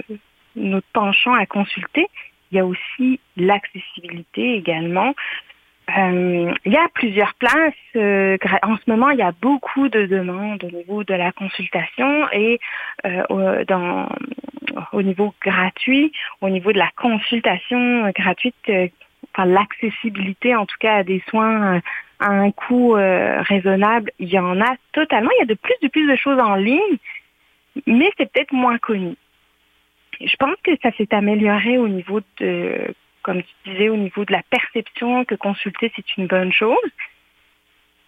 [0.56, 2.08] notre penchant à consulter.
[2.52, 5.14] Il y a aussi l'accessibilité également.
[5.90, 7.74] Il y a plusieurs places.
[7.96, 12.60] en ce moment, il y a beaucoup de demandes au niveau de la consultation et
[13.04, 14.08] dans,
[14.92, 18.88] au niveau gratuit, au niveau de la consultation gratuite, euh,
[19.34, 21.80] enfin l'accessibilité en tout cas à des soins euh,
[22.20, 25.32] à un coût euh, raisonnable, il y en a totalement.
[25.38, 26.98] Il y a de plus en plus de choses en ligne,
[27.88, 29.16] mais c'est peut-être moins connu.
[30.20, 34.32] Je pense que ça s'est amélioré au niveau de, comme tu disais, au niveau de
[34.32, 36.78] la perception que consulter c'est une bonne chose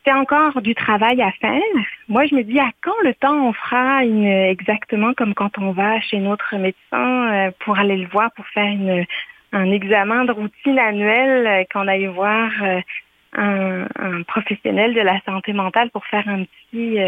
[0.06, 1.62] c'est encore du travail à faire.
[2.08, 5.72] Moi, je me dis à quand le temps on fera une, exactement comme quand on
[5.72, 9.06] va chez notre médecin euh, pour aller le voir pour faire une,
[9.54, 12.82] un examen de routine annuel, euh, qu'on aille voir euh,
[13.34, 17.00] un, un, professionnel de la santé mentale pour faire un petit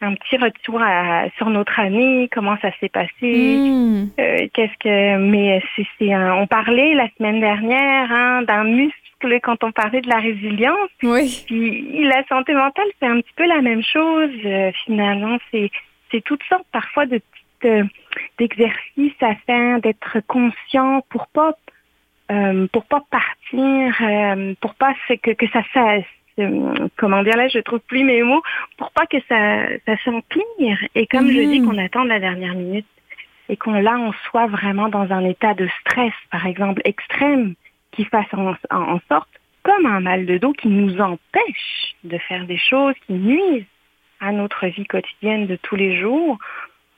[0.00, 0.80] un petit retour
[1.36, 4.10] sur notre année, comment ça s'est passé, hmm.
[4.16, 5.62] qu'est-ce que mais
[5.98, 9.00] c'est on parlait la semaine dernière hein, d'un muscle
[9.42, 10.90] quand on parlait de la résilience.
[11.02, 11.44] Oui.
[11.46, 14.30] Puis, la santé mentale, c'est un petit peu la même chose.
[14.44, 15.70] Euh, finalement, c'est
[16.10, 17.84] c'est toutes sortes parfois de petites euh,
[18.38, 21.56] d'exercices à faire, d'être conscient pour pas
[22.30, 25.96] euh, pour pas partir, pour pas que que ça ça
[26.96, 28.42] comment dire là, je trouve plus mes mots,
[28.76, 30.78] pour pas que ça ça s'empire.
[30.94, 31.66] Et comme je dis mhm.
[31.66, 32.86] qu'on attend la dernière minute,
[33.48, 37.54] et qu'on là on soit vraiment dans un état de stress, par exemple extrême,
[37.92, 39.30] qui fasse en, en sorte,
[39.62, 43.64] comme un mal de dos, qui nous empêche de faire des choses qui nuisent
[44.20, 46.38] à notre vie quotidienne de tous les jours,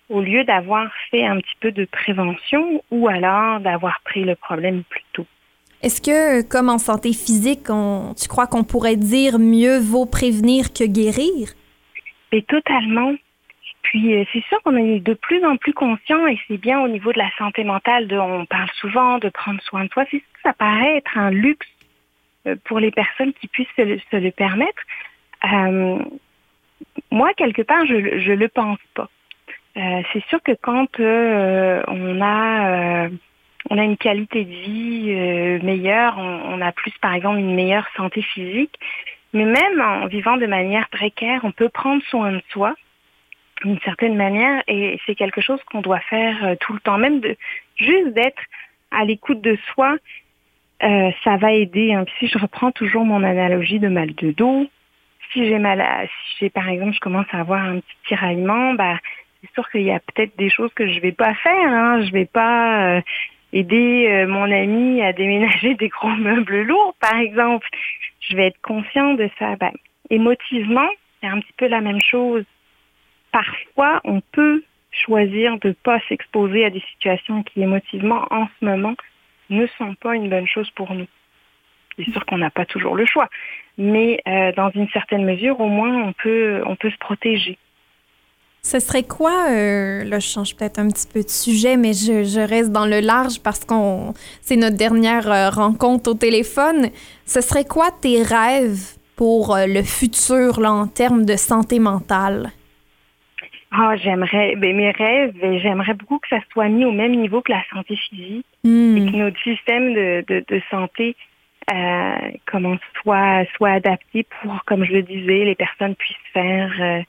[0.08, 4.82] au lieu d'avoir fait un petit peu de prévention ou alors d'avoir pris le problème
[4.84, 5.26] plus tôt.
[5.82, 10.84] Est-ce que, comme en santé physique, tu crois qu'on pourrait dire mieux vaut prévenir que
[10.84, 11.54] guérir?
[12.32, 13.14] Mais totalement.
[13.82, 16.88] Puis euh, c'est sûr qu'on est de plus en plus conscient et c'est bien au
[16.88, 18.12] niveau de la santé mentale.
[18.12, 20.04] On parle souvent de prendre soin de soi.
[20.10, 21.66] C'est ça paraît être un luxe
[22.46, 24.82] euh, pour les personnes qui puissent se le, permettre.
[25.44, 25.98] Euh,
[27.10, 29.08] moi, quelque part, je le pense pas.
[29.74, 33.08] c'est sûr que quand on a
[33.70, 38.22] on a une qualité de vie meilleure, on, a plus par exemple une meilleure santé
[38.22, 38.78] physique,
[39.32, 42.74] mais même en vivant de manière précaire, on peut prendre soin de soi
[43.64, 47.20] d'une certaine manière et c'est quelque chose qu'on doit faire euh, tout le temps, même
[47.20, 47.36] de
[47.76, 48.42] juste d'être
[48.90, 49.96] à l'écoute de soi,
[50.82, 51.92] euh, ça va aider.
[51.92, 52.04] Hein.
[52.18, 54.66] si je reprends toujours mon analogie de mal de dos,
[55.32, 58.74] si j'ai mal, à, si j'ai par exemple, je commence à avoir un petit tiraillement,
[58.74, 58.98] bah
[59.40, 61.68] c'est sûr qu'il y a peut-être des choses que je vais pas faire.
[61.68, 62.00] Hein.
[62.02, 63.00] Je vais pas euh,
[63.52, 67.68] aider mon ami à déménager des gros meubles lourds, par exemple
[68.28, 69.56] je vais être conscient de ça.
[69.56, 69.72] Ben,
[70.10, 70.88] émotivement,
[71.20, 72.44] c'est un petit peu la même chose.
[73.32, 78.64] Parfois, on peut choisir de ne pas s'exposer à des situations qui, émotivement, en ce
[78.64, 78.94] moment,
[79.50, 81.06] ne sont pas une bonne chose pour nous.
[81.96, 83.28] C'est sûr qu'on n'a pas toujours le choix,
[83.76, 87.58] mais euh, dans une certaine mesure, au moins, on peut, on peut se protéger.
[88.70, 92.46] Ce serait quoi, euh, là je change peut-être un petit peu de sujet, mais je,
[92.46, 96.90] reste dans le large parce qu'on c'est notre dernière euh, rencontre au téléphone.
[97.24, 102.50] Ce serait quoi tes rêves pour euh, le futur là, en termes de santé mentale?
[103.70, 107.40] Ah, j'aimerais, ben, mes rêves, ben, j'aimerais beaucoup que ça soit mis au même niveau
[107.40, 108.96] que la santé physique hmm.
[108.98, 111.16] et que notre système de, de, santé
[112.44, 117.02] comment soit, soit adapté pour, comme je le disais, les personnes puissent faire euh,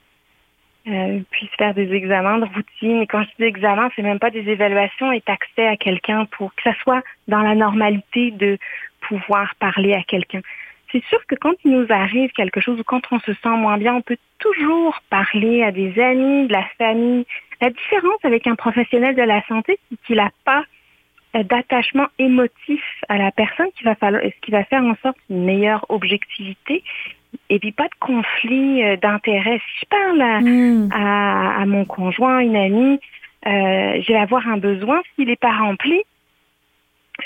[0.84, 3.02] puisse faire des examens de routine.
[3.02, 6.54] Et quand je dis examens, c'est même pas des évaluations, et accès à quelqu'un pour
[6.54, 8.58] que ça soit dans la normalité de
[9.00, 10.40] pouvoir parler à quelqu'un.
[10.92, 13.78] C'est sûr que quand il nous arrive quelque chose ou quand on se sent moins
[13.78, 17.26] bien, on peut toujours parler à des amis, de la famille.
[17.60, 20.64] La différence avec un professionnel de la santé, c'est qu'il n'a pas euh,
[21.34, 25.44] d'attachement émotif à la personne qui va falloir, ce qui va faire en sorte une
[25.44, 26.82] meilleure objectivité
[27.48, 29.58] et puis pas de conflit euh, d'intérêt.
[29.58, 31.68] Si je parle à, hmm.
[31.68, 32.98] mon conjoint, une amie,
[33.46, 36.02] euh, je vais avoir un besoin s'il n'est pas rempli,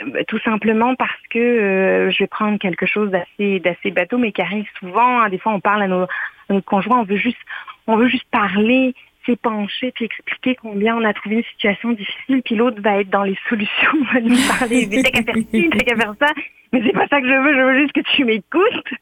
[0.03, 4.33] euh, tout simplement parce que euh, je vais prendre quelque chose d'assez d'assez bateau, mais
[4.33, 5.21] qui arrive souvent.
[5.21, 5.29] Hein.
[5.29, 6.09] Des fois, on parle à, nos, à
[6.51, 7.39] notre conjoint, on veut juste
[7.87, 8.95] on veut juste parler
[9.27, 13.23] s'épancher puis expliquer combien on a trouvé une situation difficile, puis l'autre va être dans
[13.23, 16.33] les solutions, va nous parler, t'as qu'à faire ci, t'as qu'à faire ça,
[16.73, 18.95] mais c'est pas ça que je veux, je veux juste que tu m'écoutes.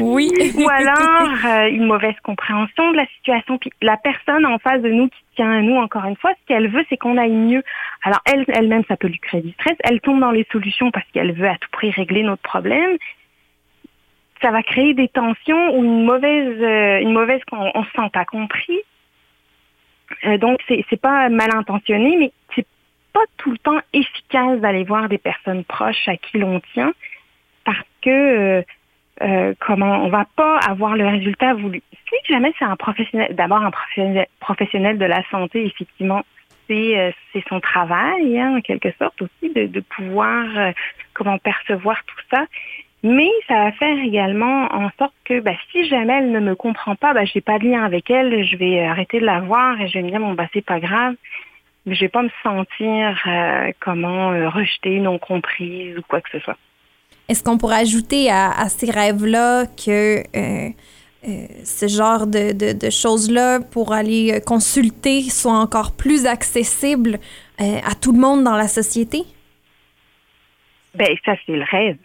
[0.00, 0.30] Oui.
[0.56, 4.90] Ou alors euh, une mauvaise compréhension de la situation, puis la personne en face de
[4.90, 7.62] nous qui tient à nous, encore une fois, ce qu'elle veut, c'est qu'on aille mieux.
[8.02, 11.06] Alors elle, elle-même, ça peut lui créer du stress, elle tombe dans les solutions parce
[11.12, 12.96] qu'elle veut à tout prix régler notre problème,
[14.42, 18.10] ça va créer des tensions ou une mauvaise, euh, une mauvaise, on, on se sent
[18.12, 18.78] pas compris.
[20.24, 22.66] Euh, donc, c'est, c'est pas mal intentionné, mais c'est
[23.12, 26.92] pas tout le temps efficace d'aller voir des personnes proches à qui l'on tient
[27.64, 28.62] parce que euh,
[29.22, 31.82] euh, comment on va pas avoir le résultat voulu.
[31.90, 33.72] Si jamais c'est un professionnel, d'abord un
[34.40, 36.22] professionnel, de la santé, effectivement,
[36.68, 40.44] c'est, euh, c'est son travail, hein, en quelque sorte aussi, de, de pouvoir
[41.14, 42.44] comment percevoir tout ça.
[43.02, 46.96] Mais ça va faire également en sorte que bah, si jamais elle ne me comprend
[46.96, 49.80] pas, bah, je n'ai pas de lien avec elle, je vais arrêter de la voir
[49.80, 51.14] et je vais me dire, bon, bah, c'est pas grave,
[51.84, 56.30] mais je vais pas me sentir euh, comment euh, rejetée, non comprise ou quoi que
[56.30, 56.56] ce soit.
[57.28, 60.68] Est-ce qu'on pourrait ajouter à, ces rêves-là que euh,
[61.64, 67.18] ce genre de, de choses-là pour aller consulter soit encore plus accessible
[67.58, 69.22] à tout le monde dans la société?
[70.94, 71.96] Ben, ça, c'est le rêve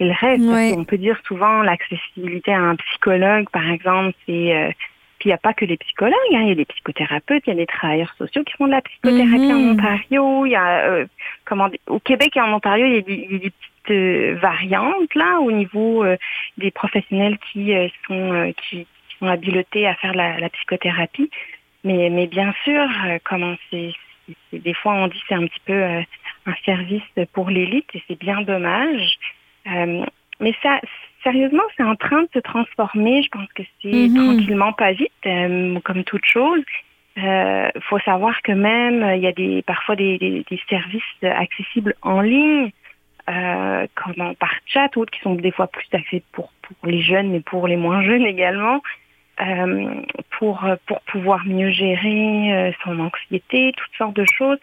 [0.00, 0.44] il reste.
[0.76, 4.70] On peut dire souvent l'accessibilité à un psychologue, par exemple, c'est euh,
[5.18, 7.50] puis il n'y a pas que les psychologues, hein, il y a des psychothérapeutes, il
[7.50, 9.70] y a des travailleurs sociaux qui font de la psychothérapie en mhm.
[9.72, 10.46] Ontario.
[10.46, 11.06] Il y a euh,
[11.44, 15.40] comment au Québec et en Ontario, il y a des, des petites euh, variantes là
[15.40, 16.04] au niveau
[16.56, 17.72] des professionnels qui
[18.06, 18.86] sont qui,
[19.18, 21.30] sont habilités à faire la, la psychothérapie.
[21.82, 22.86] Mais mais bien sûr,
[23.24, 23.92] comment c'est
[24.52, 25.82] des fois on dit c'est un petit peu
[26.46, 29.18] un service pour l'élite et c'est bien dommage.
[29.74, 30.04] Euh,
[30.40, 30.80] mais ça,
[31.22, 33.22] sérieusement, c'est en train de se transformer.
[33.22, 34.14] Je pense que c'est mhm.
[34.14, 36.62] tranquillement, pas vite, euh, comme toute chose.
[37.16, 41.96] Il faut savoir que même il y a des parfois des, des, des services accessibles
[42.02, 42.70] en ligne,
[43.28, 47.02] euh, comme par chat ou autres, qui sont des fois plus accessibles pour, pour les
[47.02, 48.80] jeunes, mais pour les moins jeunes également,
[49.42, 50.02] euh,
[50.38, 54.58] pour pour pouvoir mieux gérer euh, son anxiété, toutes sortes de choses.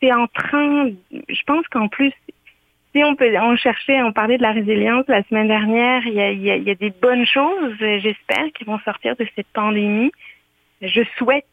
[0.00, 2.12] C'est en train, je pense qu'en plus
[2.94, 6.06] si on peut, on cherchait, on parlait de la résilience la semaine dernière.
[6.06, 8.78] Il y a, il y a, il y a des bonnes choses, j'espère, qui vont
[8.80, 10.12] sortir de cette pandémie.
[10.80, 11.46] Je souhaite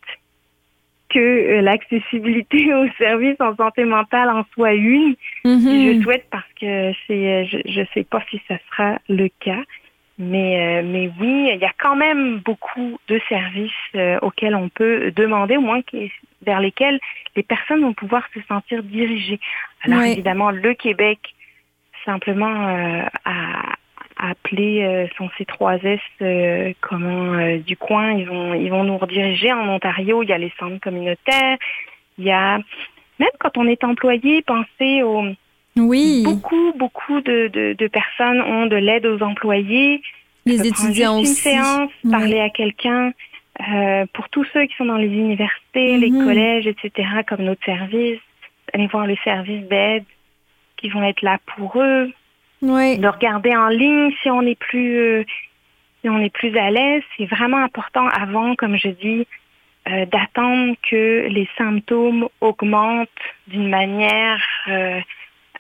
[1.10, 5.16] que euh, l'accessibilité aux services en santé mentale en soit une.
[5.44, 5.60] Mhm.
[5.60, 9.64] Je souhaite parce que c'est, je ne sais pas si ça sera le cas.
[10.18, 14.70] Mais, euh, mais oui, il y a quand même beaucoup de services euh, auxquels on
[14.70, 15.82] peut demander, au moins
[16.44, 17.00] vers lesquels
[17.36, 19.40] les personnes vont pouvoir se sentir dirigées.
[19.84, 21.20] Alors évidemment, le Québec,
[22.06, 23.74] simplement euh, a,
[24.18, 28.98] a appelé euh, son C3S euh, comment euh, du coin, ils vont ils vont nous
[28.98, 29.52] rediriger.
[29.52, 31.58] En Ontario, il y a les centres communautaires,
[32.18, 32.60] il y a
[33.20, 35.24] même quand on est employé, pensez aux
[35.82, 40.02] Oui, beaucoup, beaucoup de, de, de personnes ont de l'aide aux employés.
[40.46, 41.30] les étudiants aussi.
[41.50, 43.14] Une séance, parler à quelqu'un.
[43.74, 46.26] Euh, pour tous ceux qui sont dans les universités, les Mhm.
[46.26, 48.20] collèges, etc., comme notre service,
[48.74, 50.06] aller voir les services d'aide
[50.78, 52.12] qui vont être là pour eux,
[52.98, 55.24] de regarder en ligne si on est plus euh,
[56.02, 57.04] si on est plus à l'aise.
[57.18, 59.28] C'est vraiment important avant, comme je dis,
[59.90, 63.10] euh, d'attendre que les symptômes augmentent
[63.48, 64.42] d'une manière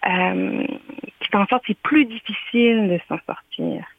[0.04, 3.51] qui fait en sorte que c'est plus difficile de s'en sortir.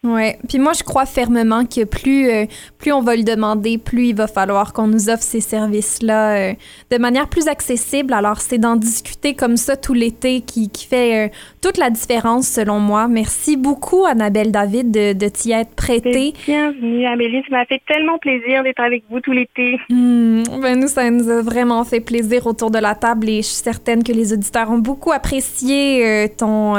[0.04, 0.36] Ouais.
[0.48, 2.46] Puis moi, je crois fermement que plus, euh,
[2.78, 6.54] plus on va le demander, plus il va falloir qu'on nous offre ces services-là euh,
[6.90, 8.12] de manière plus accessible.
[8.12, 12.48] Alors, c'est d'en discuter comme ça tout l'été qui, qui fait euh, toute la différence,
[12.48, 13.06] selon moi.
[13.06, 16.34] Merci beaucoup, Annabelle David, de, de t'y être prêtée.
[16.46, 19.78] Bienvenue Amélie, ça m'a fait tellement plaisir d'être avec vous tout l'été.
[19.88, 23.46] Hmm, ben nous, ça nous a vraiment fait plaisir autour de la table et je
[23.46, 26.74] suis certaine que les auditeurs ont beaucoup apprécié ton,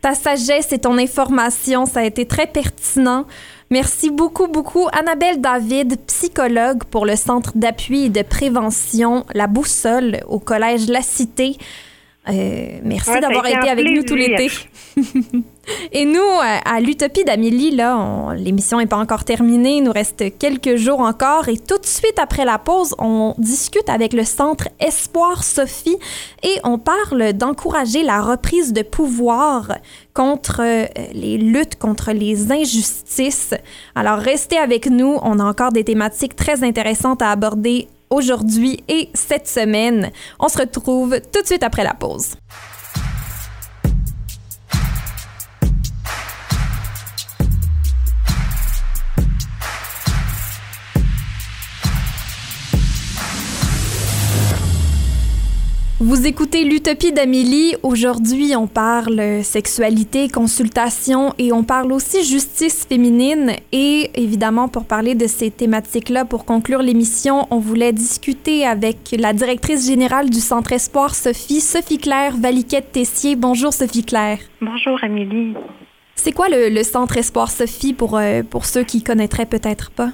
[0.00, 1.86] ta sagesse et ton information.
[1.86, 3.24] Ça a été très pertinent.
[3.70, 4.86] Merci beaucoup, beaucoup.
[4.92, 11.02] Annabelle David, psychologue pour le Centre d'appui et de prévention La Boussole au Collège La
[11.02, 11.56] Cité.
[12.28, 14.50] Euh, merci Ouais, d'avoir été avec nous tout l'été.
[15.92, 19.78] Et nous, euh, à l'Utopie d'Amélie, là, on- l'émission n'est pas encore terminée.
[19.78, 21.48] Il nous reste quelques jours encore.
[21.48, 25.96] Et tout de suite après la pause, on discute avec le Centre Espoir Sophie
[26.42, 29.72] et on parle d'encourager la reprise de pouvoir
[30.14, 33.52] contre euh, les luttes contre les injustices.
[33.94, 35.18] Alors, restez avec nous.
[35.22, 40.10] On a encore des thématiques très intéressantes à aborder aujourd'hui et cette semaine.
[40.38, 42.36] On se retrouve tout de suite après la pause.
[56.06, 57.76] Vous écoutez l'Utopie d'Amélie.
[57.82, 63.52] Aujourd'hui, on parle sexualité, consultation et on parle aussi justice féminine.
[63.72, 69.32] Et évidemment, pour parler de ces thématiques-là, pour conclure l'émission, on voulait discuter avec la
[69.32, 73.34] directrice générale du Centre Espoir, Sophie, Sophie Claire Valiquette-Tessier.
[73.34, 74.40] Bonjour, Sophie Claire.
[74.60, 75.54] Bonjour Amélie.
[76.16, 80.10] C'est quoi le, le Centre Espoir, Sophie, pour, euh, pour ceux qui connaîtraient peut-être pas?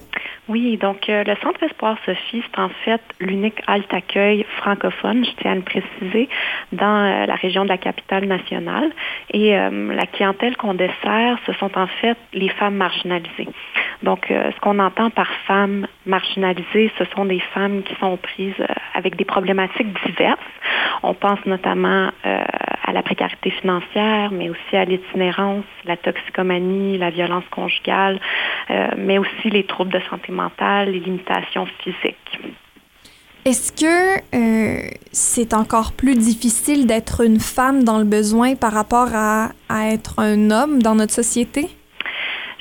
[0.51, 5.31] Oui, donc euh, le Centre Espoir Sophie, c'est en fait l'unique halte accueil francophone, je
[5.41, 6.29] tiens à le préciser,
[6.73, 8.91] dans euh, la région de la capitale nationale.
[9.33, 13.47] Et euh, la clientèle qu'on dessert, ce sont en fait les femmes marginalisées.
[14.03, 18.55] Donc, ce qu'on entend par femmes marginalisées, ce sont des femmes qui sont prises
[18.95, 20.41] avec des problématiques diverses.
[21.03, 27.45] On pense notamment à la précarité financière, mais aussi à l'itinérance, la toxicomanie, la violence
[27.51, 28.19] conjugale,
[28.97, 30.39] mais aussi les troubles de santé mentale,
[30.87, 32.40] les limitations physiques.
[33.44, 39.09] Est-ce que euh, c'est encore plus difficile d'être une femme dans le besoin par rapport
[39.14, 41.68] à, à être un homme dans notre société?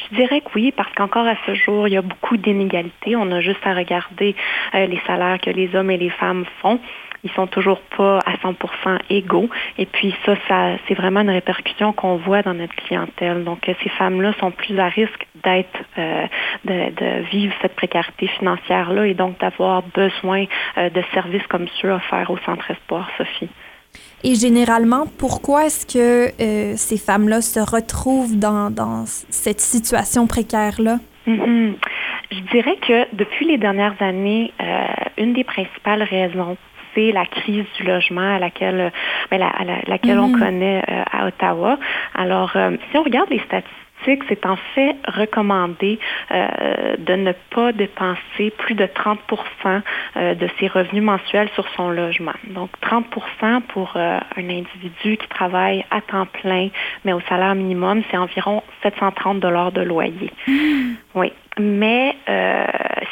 [0.10, 3.16] Je dirais que oui, parce qu'encore à ce jour, il y a beaucoup d'inégalités.
[3.16, 4.36] On a juste à regarder
[4.74, 6.80] euh, les salaires que les hommes et les femmes font.
[7.24, 9.50] Ils sont toujours pas à 100% égaux.
[9.78, 13.44] Et puis ça, ça c'est vraiment une répercussion qu'on voit dans notre clientèle.
[13.44, 16.26] Donc euh, ces femmes-là sont plus à risque d'être, euh,
[16.66, 20.46] de, de vivre cette précarité financière-là et donc d'avoir besoin
[20.78, 23.50] euh, de services comme ceux offerts au Centre Espoir, Sophie.
[24.24, 30.98] Et généralement, pourquoi est-ce que euh, ces femmes-là se retrouvent dans, dans cette situation précaire-là?
[31.26, 31.76] Mhm.
[32.32, 36.58] Je dirais que depuis les dernières années, euh, une des principales raisons,
[36.96, 38.92] c'est la crise du logement à laquelle,
[39.30, 40.40] ben, la, à la- laquelle on Mhm.
[40.40, 41.78] connaît euh, à Ottawa.
[42.16, 43.76] Alors, euh, si on regarde les statistiques,
[44.06, 46.00] c'est en fait recommandé
[46.32, 49.82] euh, de ne pas dépenser plus de 30%
[50.18, 52.34] euh, de ses revenus mensuels sur son logement.
[52.48, 56.70] Donc 30% pour euh, un individu qui travaille à temps plein,
[57.06, 60.32] mais au salaire minimum, c'est environ 730 dollars de loyer.
[61.16, 61.34] Oui.
[61.60, 62.16] Mais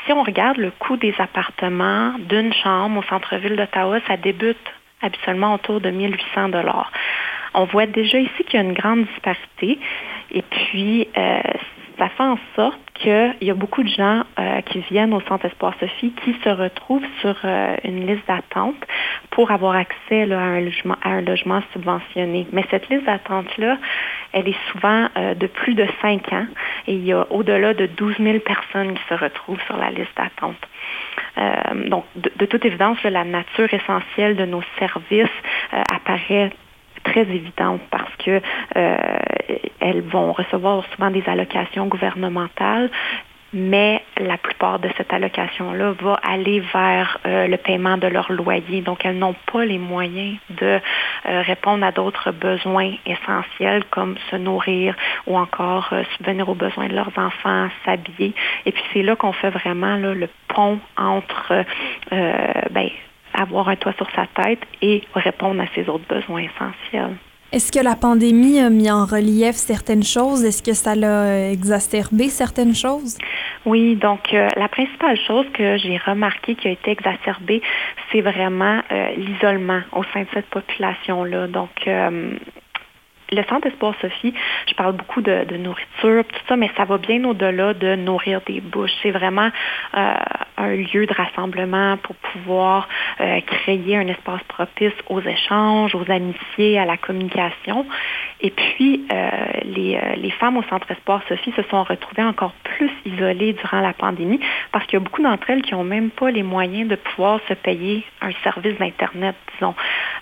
[0.06, 4.58] si on regarde le coût des appartements d'une chambre au centre-ville d'Ottawa, ça débute
[5.02, 6.92] habituellement autour de 1800 dollars.
[7.54, 9.80] On voit déjà ici qu'il y a une grande disparité.
[10.32, 11.42] Et puis, euh,
[11.98, 15.46] ça fait en sorte qu'il y a beaucoup de gens euh, qui viennent au Centre
[15.46, 18.76] Espoir Sophie qui se retrouvent sur euh, une liste d'attente
[19.32, 22.48] pour avoir accès à, un logement, à un logement subventionné.
[22.52, 23.78] Mais cette liste d'attente-là,
[24.34, 26.46] elle est souvent de plus de 5 ans
[26.86, 30.12] et il y a au-delà de 12 000 personnes qui se retrouvent sur la liste
[30.18, 30.58] d'attente.
[31.90, 35.28] donc, de, toute évidence, la nature essentielle de nos services
[35.72, 36.52] apparaît
[37.08, 38.42] très évidente parce que
[38.76, 38.98] euh,
[39.80, 42.90] elles vont recevoir souvent des allocations gouvernementales
[43.54, 48.82] mais la plupart de cette allocation-là va aller vers euh, le paiement de leur loyer.
[48.82, 50.80] Donc, elles n'ont pas les moyens de
[51.26, 54.96] euh, répondre à d'autres besoins essentiels comme se nourrir
[55.28, 58.34] ou encore subvenir aux besoins de leurs enfants, s'habiller.
[58.66, 61.64] Et puis, c'est là qu'on fait vraiment le pont entre
[62.12, 62.90] ben,
[63.34, 67.16] avoir un toit sur sa tête et répondre à ses autres besoins essentiels.
[67.54, 70.44] Est-ce que la pandémie a mis en relief certaines choses?
[70.44, 73.18] Est-ce que ça l'a exacerbé certaines choses?
[73.66, 77.62] Oui, donc euh, la principale chose que j'ai remarqué qui a été exacerbée,
[78.12, 81.48] c'est vraiment euh, l'isolement au sein de cette population-là.
[81.48, 82.32] Donc, euh,
[83.32, 84.34] le centre Espoir Sophie,
[84.68, 88.62] je parle beaucoup de, nourriture, tout ça, mais ça va bien au-delà de nourrir des
[88.62, 88.92] bouches.
[89.02, 89.50] C'est vraiment
[89.98, 90.14] euh,
[90.58, 92.88] un lieu de rassemblement pour pouvoir
[93.20, 97.86] euh, créer un espace propice aux échanges, aux amitiés, à la communication.
[98.40, 99.30] Et puis, euh,
[99.66, 104.40] les, femmes au centre Espoir Sophie se sont retrouvées encore plus isolées durant la pandémie
[104.72, 107.40] parce qu'il y a beaucoup d'entre elles qui n'ont même pas les moyens de pouvoir
[107.48, 109.74] se payer un service d'Internet, disons.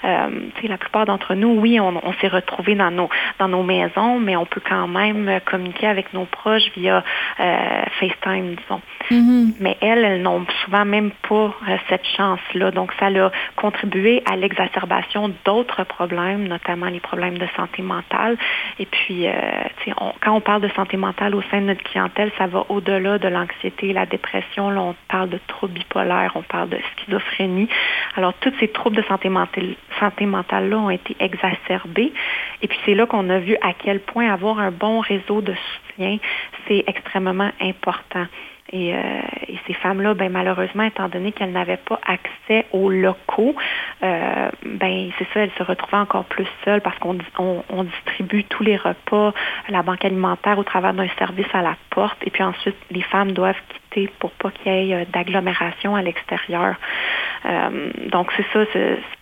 [0.03, 4.35] la plupart d'entre nous, oui, on, on s'est retrouvés dans nos, dans nos maisons, mais
[4.35, 7.03] on peut quand même communiquer avec nos proches via
[7.39, 8.81] euh, FaceTime, disons.
[9.11, 9.53] Mm-hmm.
[9.59, 12.71] Mais elles, elles n'ont souvent même pas euh, cette chance-là.
[12.71, 18.37] Donc, ça a contribué à l'exacerbation d'autres problèmes, notamment les problèmes de santé mentale.
[18.79, 19.31] Et puis, euh,
[20.21, 23.27] quand on parle de santé mentale au sein de notre clientèle, ça va au-delà de
[23.27, 24.69] l'anxiété, la dépression.
[24.69, 27.69] Là, on parle de troubles bipolaires, on parle de schizophrénie.
[28.15, 32.13] Alors, tous ces troubles de santé mentale, santé mentale-là ont été exacerbés.
[32.61, 35.53] Et puis, c'est là qu'on a vu à quel point avoir un bon réseau de
[35.53, 36.17] soutien,
[36.67, 38.25] c'est extrêmement important.
[38.71, 39.21] Et, euh,
[39.67, 43.55] ces femmes-là, ben, malheureusement, étant donné qu'elles n'avaient pas accès aux locaux,
[44.03, 48.43] euh, ben, c'est ça, elles se retrouvaient encore plus seules parce qu'on on, on distribue
[48.43, 49.33] tous les repas,
[49.69, 52.17] la banque alimentaire au travers d'un service à la porte.
[52.25, 53.84] Et puis ensuite, les femmes doivent quitter
[54.19, 56.75] pour pas qu'il y ait euh, d'agglomération à l'extérieur.
[57.45, 58.65] Euh, donc, c'est ça,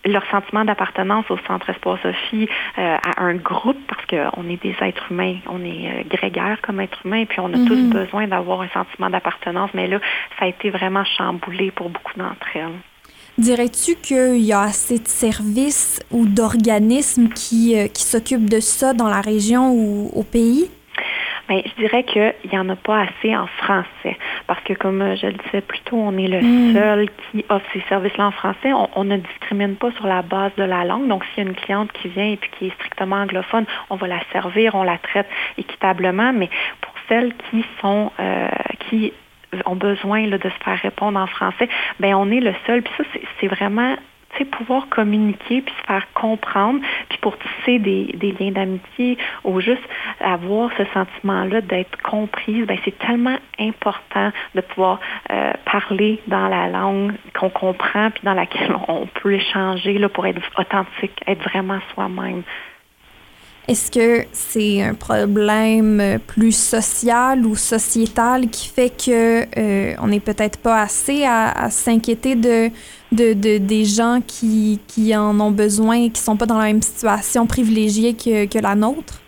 [0.04, 2.48] leur sentiment d'appartenance au Centre Espoir Sophie
[2.78, 7.00] euh, à un groupe, parce qu'on est des êtres humains, on est grégaires comme êtres
[7.04, 7.90] humains, et puis on a tous mhm.
[7.90, 9.98] besoin d'avoir un sentiment d'appartenance, mais là,
[10.38, 12.68] ça a été vraiment chamboulé pour beaucoup d'entre elles.
[13.36, 19.08] Dirais-tu qu'il y a assez de services ou d'organismes qui, qui s'occupent de ça dans
[19.08, 20.70] la région ou au pays?
[21.48, 24.16] Bien, je dirais qu'il n'y en a pas assez en français.
[24.46, 26.74] Parce que, comme je le disais plus tôt, on est le hmm.
[26.74, 28.72] seul qui offre ces services-là en français.
[28.72, 31.06] On, ne discrimine pas sur la base de la langue.
[31.08, 33.96] Donc, s'il y a une cliente qui vient et puis qui est strictement anglophone, on
[33.96, 35.28] va la servir, on la traite
[35.58, 36.32] équitablement.
[36.32, 36.48] Mais
[36.80, 38.48] pour celles qui sont, euh,
[38.88, 39.12] qui
[39.66, 41.68] ont besoin là, de se faire répondre en français,
[42.00, 42.82] ben on est le seul.
[42.82, 43.04] Puis ça,
[43.40, 43.96] c'est vraiment
[44.42, 49.82] pouvoir communiquer puis se faire comprendre, puis pour tisser des, liens d'amitié ou juste
[50.20, 54.98] avoir ce sentiment-là d'être comprise, ben c'est tellement important de pouvoir
[55.30, 60.26] euh, parler dans la langue qu'on comprend puis dans laquelle on peut échanger là, pour
[60.26, 62.42] être authentique, être vraiment soi-même.
[63.66, 70.20] Est-ce que c'est un problème plus social ou sociétal qui fait que euh, on n'est
[70.20, 72.70] peut-être pas assez à, s'inquiéter de,
[73.12, 74.78] de, de, des gens qui,
[75.16, 79.23] en ont besoin et qui sont pas dans la même situation privilégiée que la nôtre?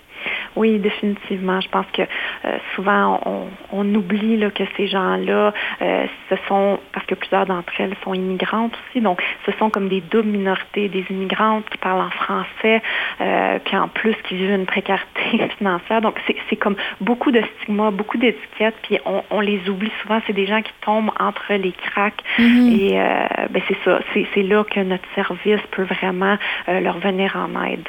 [0.57, 1.61] Oui, définitivement.
[1.61, 5.53] Je pense que euh, souvent on, on oublie là, que ces gens-là,
[5.83, 9.89] euh, ce sont parce que plusieurs d'entre elles sont immigrantes aussi, donc ce sont comme
[9.89, 12.83] des doubles minorités, des immigrantes qui parlent en français,
[13.21, 16.01] euh, puis en plus qui vivent une précarité financière.
[16.01, 20.21] Donc c'est comme beaucoup de stigmas, beaucoup d'étiquettes, puis on, on, les oublie souvent.
[20.27, 22.81] C'est des gens qui tombent entre les cracks mm-hmm.
[22.81, 24.01] et euh, ben c'est ça.
[24.15, 27.87] C'est là que notre service peut vraiment leur venir en aide.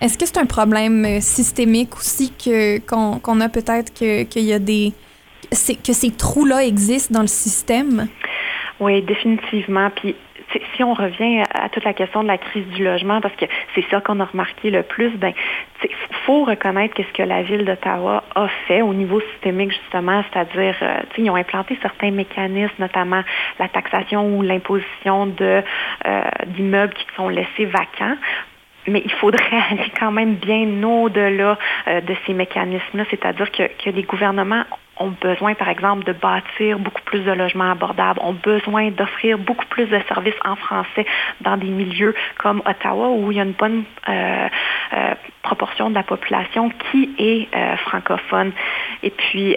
[0.00, 4.42] Est-ce que c'est un problème euh, systémique aussi que qu'on qu'on a peut-être que qu'il
[4.44, 4.92] y a des
[5.50, 8.06] c'est- que ces trous-là existent dans le système?
[8.80, 9.90] Oui, définitivement.
[9.90, 10.14] Puis
[10.76, 13.44] si- on revient à toute la question de la crise du logement, parce que
[13.74, 15.32] c'est ça qu'on a remarqué le plus, ben,
[16.24, 21.00] faut reconnaître qu'est-ce que la ville d'Ottawa a fait au niveau systémique justement, c'est-à-dire, euh,
[21.18, 23.22] ils ont implanté certains mécanismes, notamment
[23.58, 25.62] la taxation ou l'imposition de
[26.06, 28.16] euh, d'immeubles qui sont laissés vacants.
[28.86, 31.58] Mais il faudrait aller quand même bien au-delà
[31.88, 34.64] euh, de ces mécanismes-là, c'est-à-dire que, que les gouvernements
[34.98, 39.66] ont besoin, par exemple, de bâtir beaucoup plus de logements abordables, ont besoin d'offrir beaucoup
[39.66, 41.06] plus de services en français
[41.40, 44.48] dans des milieux comme Ottawa, où il y a une bonne euh,
[44.92, 48.52] euh, proportion de la population qui est euh, francophone.
[49.02, 49.56] Et puis,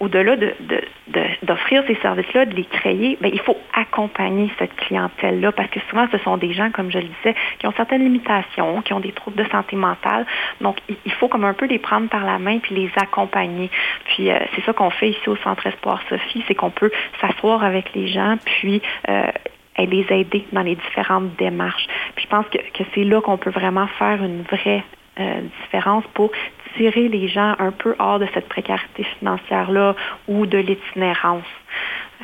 [0.00, 4.74] au-delà de, de- de- d'offrir ces services-là, de les créer, ben, il faut accompagner cette
[4.76, 8.02] clientèle-là, parce que souvent, ce sont des gens, comme je le disais, qui ont certaines
[8.02, 10.26] limitations, qui ont des troubles de santé mentale.
[10.60, 13.70] Donc, il, faut comme un peu les prendre par la main puis les accompagner.
[14.04, 17.94] Puis, c'est ça qu'on fait ici au Centre Espoir Sophie, c'est qu'on peut s'asseoir avec
[17.94, 19.30] les gens, puis euh,
[19.76, 21.86] les aider dans les différentes démarches.
[22.14, 24.82] Puis je pense que, c'est là qu'on peut vraiment faire une vraie
[25.18, 26.30] euh, différence pour
[26.78, 29.96] tirer les gens un peu hors de cette précarité financière-là
[30.28, 31.44] ou de l'itinérance.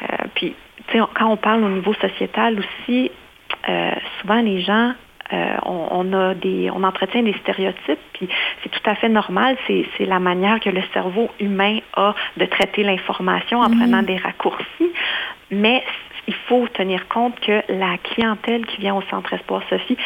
[0.03, 0.55] Euh, puis,
[0.89, 3.11] tu sais, quand on parle au niveau sociétal aussi,
[4.21, 4.93] souvent les gens
[5.33, 8.29] euh, on, on a des, on entretient des stéréotypes, puis
[8.63, 9.57] c'est tout à fait normal.
[9.67, 14.17] C'est, c'est la manière que le cerveau humain a de traiter l'information en prenant des
[14.17, 14.93] raccourcis.
[15.51, 15.83] Mais
[16.27, 19.97] il faut tenir compte que la clientèle qui vient au Centre Espoir Sophie,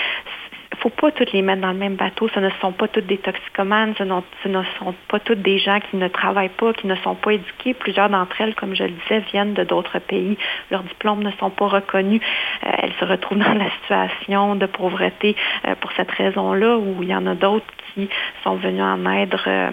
[0.81, 2.29] faut pas toutes les mettre dans le même bateau.
[2.35, 5.97] Ce ne sont pas toutes des toxicomanes, ce, ne sont pas toutes des gens qui
[5.97, 7.75] ne travaillent pas, qui ne sont pas éduqués.
[7.75, 10.39] Plusieurs d'entre elles, comme je le disais, viennent de d'autres pays.
[10.71, 12.23] Leurs diplômes ne sont pas reconnus.
[12.67, 17.09] Euh, elles se retrouvent dans la situation de pauvreté euh, pour cette raison-là, où il
[17.09, 18.09] y en a d'autres qui
[18.45, 19.37] sont venus en aide.
[19.47, 19.71] euh,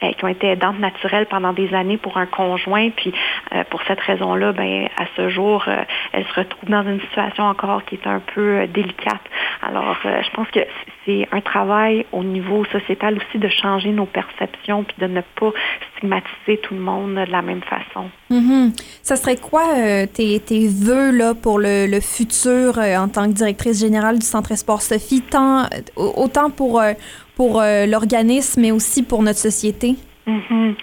[0.00, 3.12] qui ont été aidantes naturelles pendant des années pour un conjoint, puis
[3.52, 5.82] euh, pour cette raison-là, ben à ce jour, euh,
[6.12, 9.22] elles se retrouvent dans une situation encore qui est un peu euh, délicate.
[9.62, 10.60] Alors, euh, je pense que
[11.04, 15.52] c'est un travail au niveau sociétal aussi de changer nos perceptions, puis de ne pas
[15.96, 18.10] stigmatiser tout le monde de la même façon.
[18.30, 18.72] Mhm.
[19.02, 23.24] Ça serait quoi euh, tes, tes vœux là, pour le, le futur euh, en tant
[23.26, 25.66] que directrice générale du Centre Sport Sophie, tant, euh,
[25.96, 26.92] autant pour, euh,
[27.36, 29.94] pour euh, l'organisme, mais aussi pour notre société?
[30.26, 30.74] Mhm.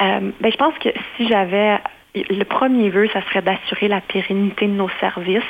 [0.00, 1.78] Euh, ben, je pense que si j'avais
[2.14, 5.42] le premier vœu, ça serait d'assurer la pérennité de nos services.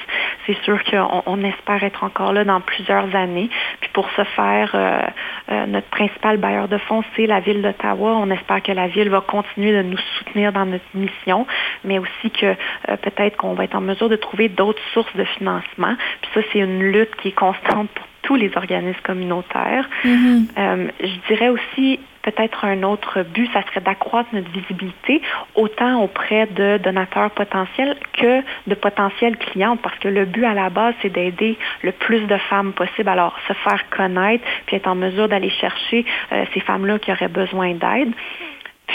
[0.46, 3.48] C'est sûr qu'on on espère être encore là dans plusieurs années.
[3.80, 8.16] Puis pour ce faire, euh, notre principal bailleur de fonds, c'est la ville d'Ottawa.
[8.16, 11.46] On espère que la ville va continuer de nous soutenir dans notre mission,
[11.84, 12.54] mais aussi que
[12.96, 15.96] peut-être qu'on va être en mesure de trouver d'autres sources de financement.
[16.20, 19.88] Puis ça, c'est une lutte qui est constante pour tous les organismes communautaires.
[20.04, 25.20] Euh, je dirais aussi peut-être un autre but, ça serait d'accroître notre visibilité
[25.54, 30.70] autant auprès de donateurs potentiels que de potentiels clients, parce que le but à la
[30.70, 33.08] base, c'est d'aider le plus de femmes possible.
[33.08, 37.28] Alors, se faire connaître, puis être en mesure d'aller chercher euh, ces femmes-là qui auraient
[37.28, 38.12] besoin d'aide.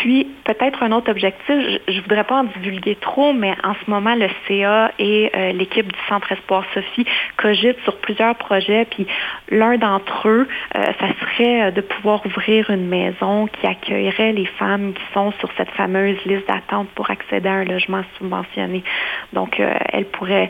[0.01, 1.55] Puis, peut-être un autre objectif,
[1.87, 5.53] je ne voudrais pas en divulguer trop, mais en ce moment, le CA et euh,
[5.53, 8.85] l'équipe du Centre Espoir Sophie cogitent sur plusieurs projets.
[8.85, 9.07] Puis,
[9.49, 14.45] l'un d'entre eux, euh, ça serait euh, de pouvoir ouvrir une maison qui accueillerait les
[14.45, 18.83] femmes qui sont sur cette fameuse liste d'attente pour accéder à un logement subventionné.
[19.33, 20.49] Donc, elles pourraient,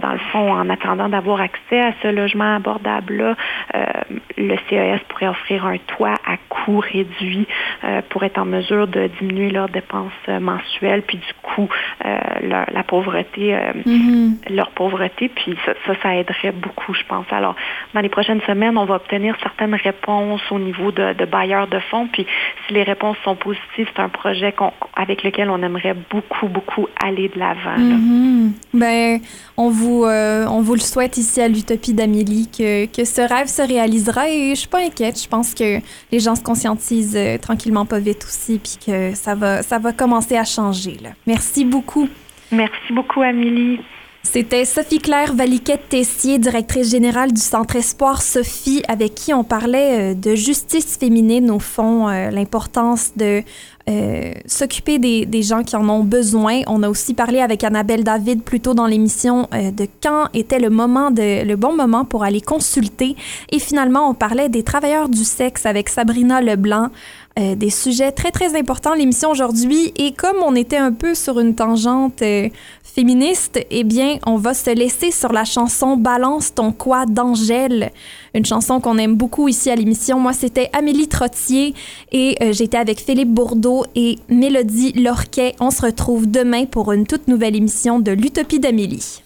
[0.00, 3.36] dans le fond, en attendant d'avoir accès à ce logement abordable-là,
[4.36, 7.46] le CES pourrait offrir un toit à coût réduit
[8.08, 11.68] pour être en mesure de diminuer leurs dépenses euh, mensuelles, puis du coup,
[12.04, 13.72] euh, leur- la pauvreté, euh,
[14.50, 17.26] leur pauvreté, puis ça, ça, ça aiderait beaucoup, je pense.
[17.30, 17.54] Alors,
[17.94, 21.78] dans les prochaines semaines, on va obtenir certaines réponses au niveau de, de bailleurs de
[21.90, 22.26] fonds, puis
[22.66, 26.86] si les réponses sont positives, c'est un projet qu'on- avec lequel on aimerait beaucoup, beaucoup
[27.02, 27.78] aller de l'avant.
[27.78, 28.52] Mhm.
[28.74, 29.18] Ben,
[29.56, 33.46] on vous, euh, on vous le souhaite ici à l'Utopie d'Amélie que, que ce rêve
[33.46, 35.20] se réalisera et je suis pas inquiète.
[35.20, 35.78] Je pense que
[36.12, 40.36] les gens se conscientisent tranquillement pas vite aussi puis que ça va, ça va commencer
[40.36, 40.98] à changer.
[41.02, 41.10] Là.
[41.26, 42.08] Merci beaucoup.
[42.52, 43.80] Merci beaucoup, Amélie.
[44.22, 50.34] C'était Sophie-Claire Valiquette-Tessier, directrice générale du Centre Espoir Sophie, avec qui on parlait euh, de
[50.34, 53.42] justice féminine au fond, euh, l'importance de
[53.88, 56.62] euh, s'occuper des, des gens qui en ont besoin.
[56.66, 60.58] On a aussi parlé avec Annabelle David plus tôt dans l'émission euh, de quand était
[60.58, 63.14] le moment de le bon moment pour aller consulter.
[63.52, 66.88] Et finalement, on parlait des travailleurs du sexe avec Sabrina Leblanc.
[67.38, 69.92] Euh, des sujets très, très importants l'émission aujourd'hui.
[69.96, 72.48] Et comme on était un peu sur une tangente euh,
[72.82, 77.92] féministe, eh bien, on va se laisser sur la chanson Balance ton quoi d'Angèle,
[78.32, 80.18] une chanson qu'on aime beaucoup ici à l'émission.
[80.18, 81.74] Moi, c'était Amélie Trottier
[82.10, 85.54] et euh, j'étais avec Philippe Bourdeau et Mélodie Lorquet.
[85.60, 89.25] On se retrouve demain pour une toute nouvelle émission de l'Utopie d'Amélie.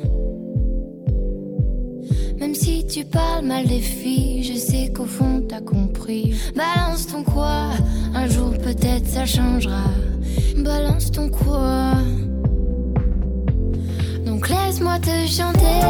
[2.41, 6.33] Même si tu parles mal des filles, je sais qu'au fond t'as compris.
[6.55, 7.69] Balance ton quoi,
[8.15, 9.83] un jour peut-être ça changera.
[10.57, 11.93] Balance ton quoi.
[14.25, 15.81] Donc laisse-moi te chanter.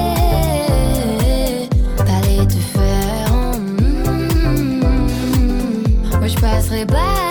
[1.99, 3.33] Allez te faire.
[3.33, 3.57] en
[6.19, 7.30] Moi je passerai pas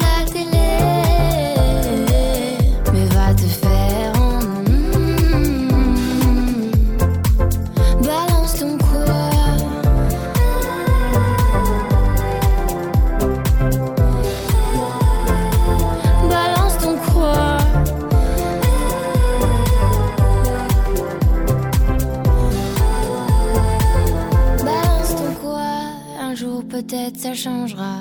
[27.21, 27.99] ça changera.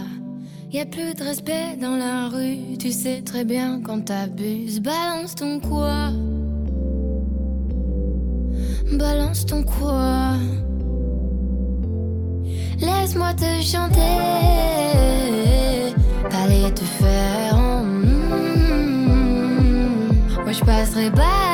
[0.72, 2.78] Y a plus de respect dans la rue.
[2.78, 4.80] Tu sais très bien quand t'abuses.
[4.80, 6.08] Balance ton quoi?
[8.92, 10.36] Balance ton quoi?
[12.78, 14.16] Laisse-moi te chanter.
[16.42, 17.56] Allez te faire.
[17.56, 17.84] en
[20.44, 21.49] Moi je passerai pas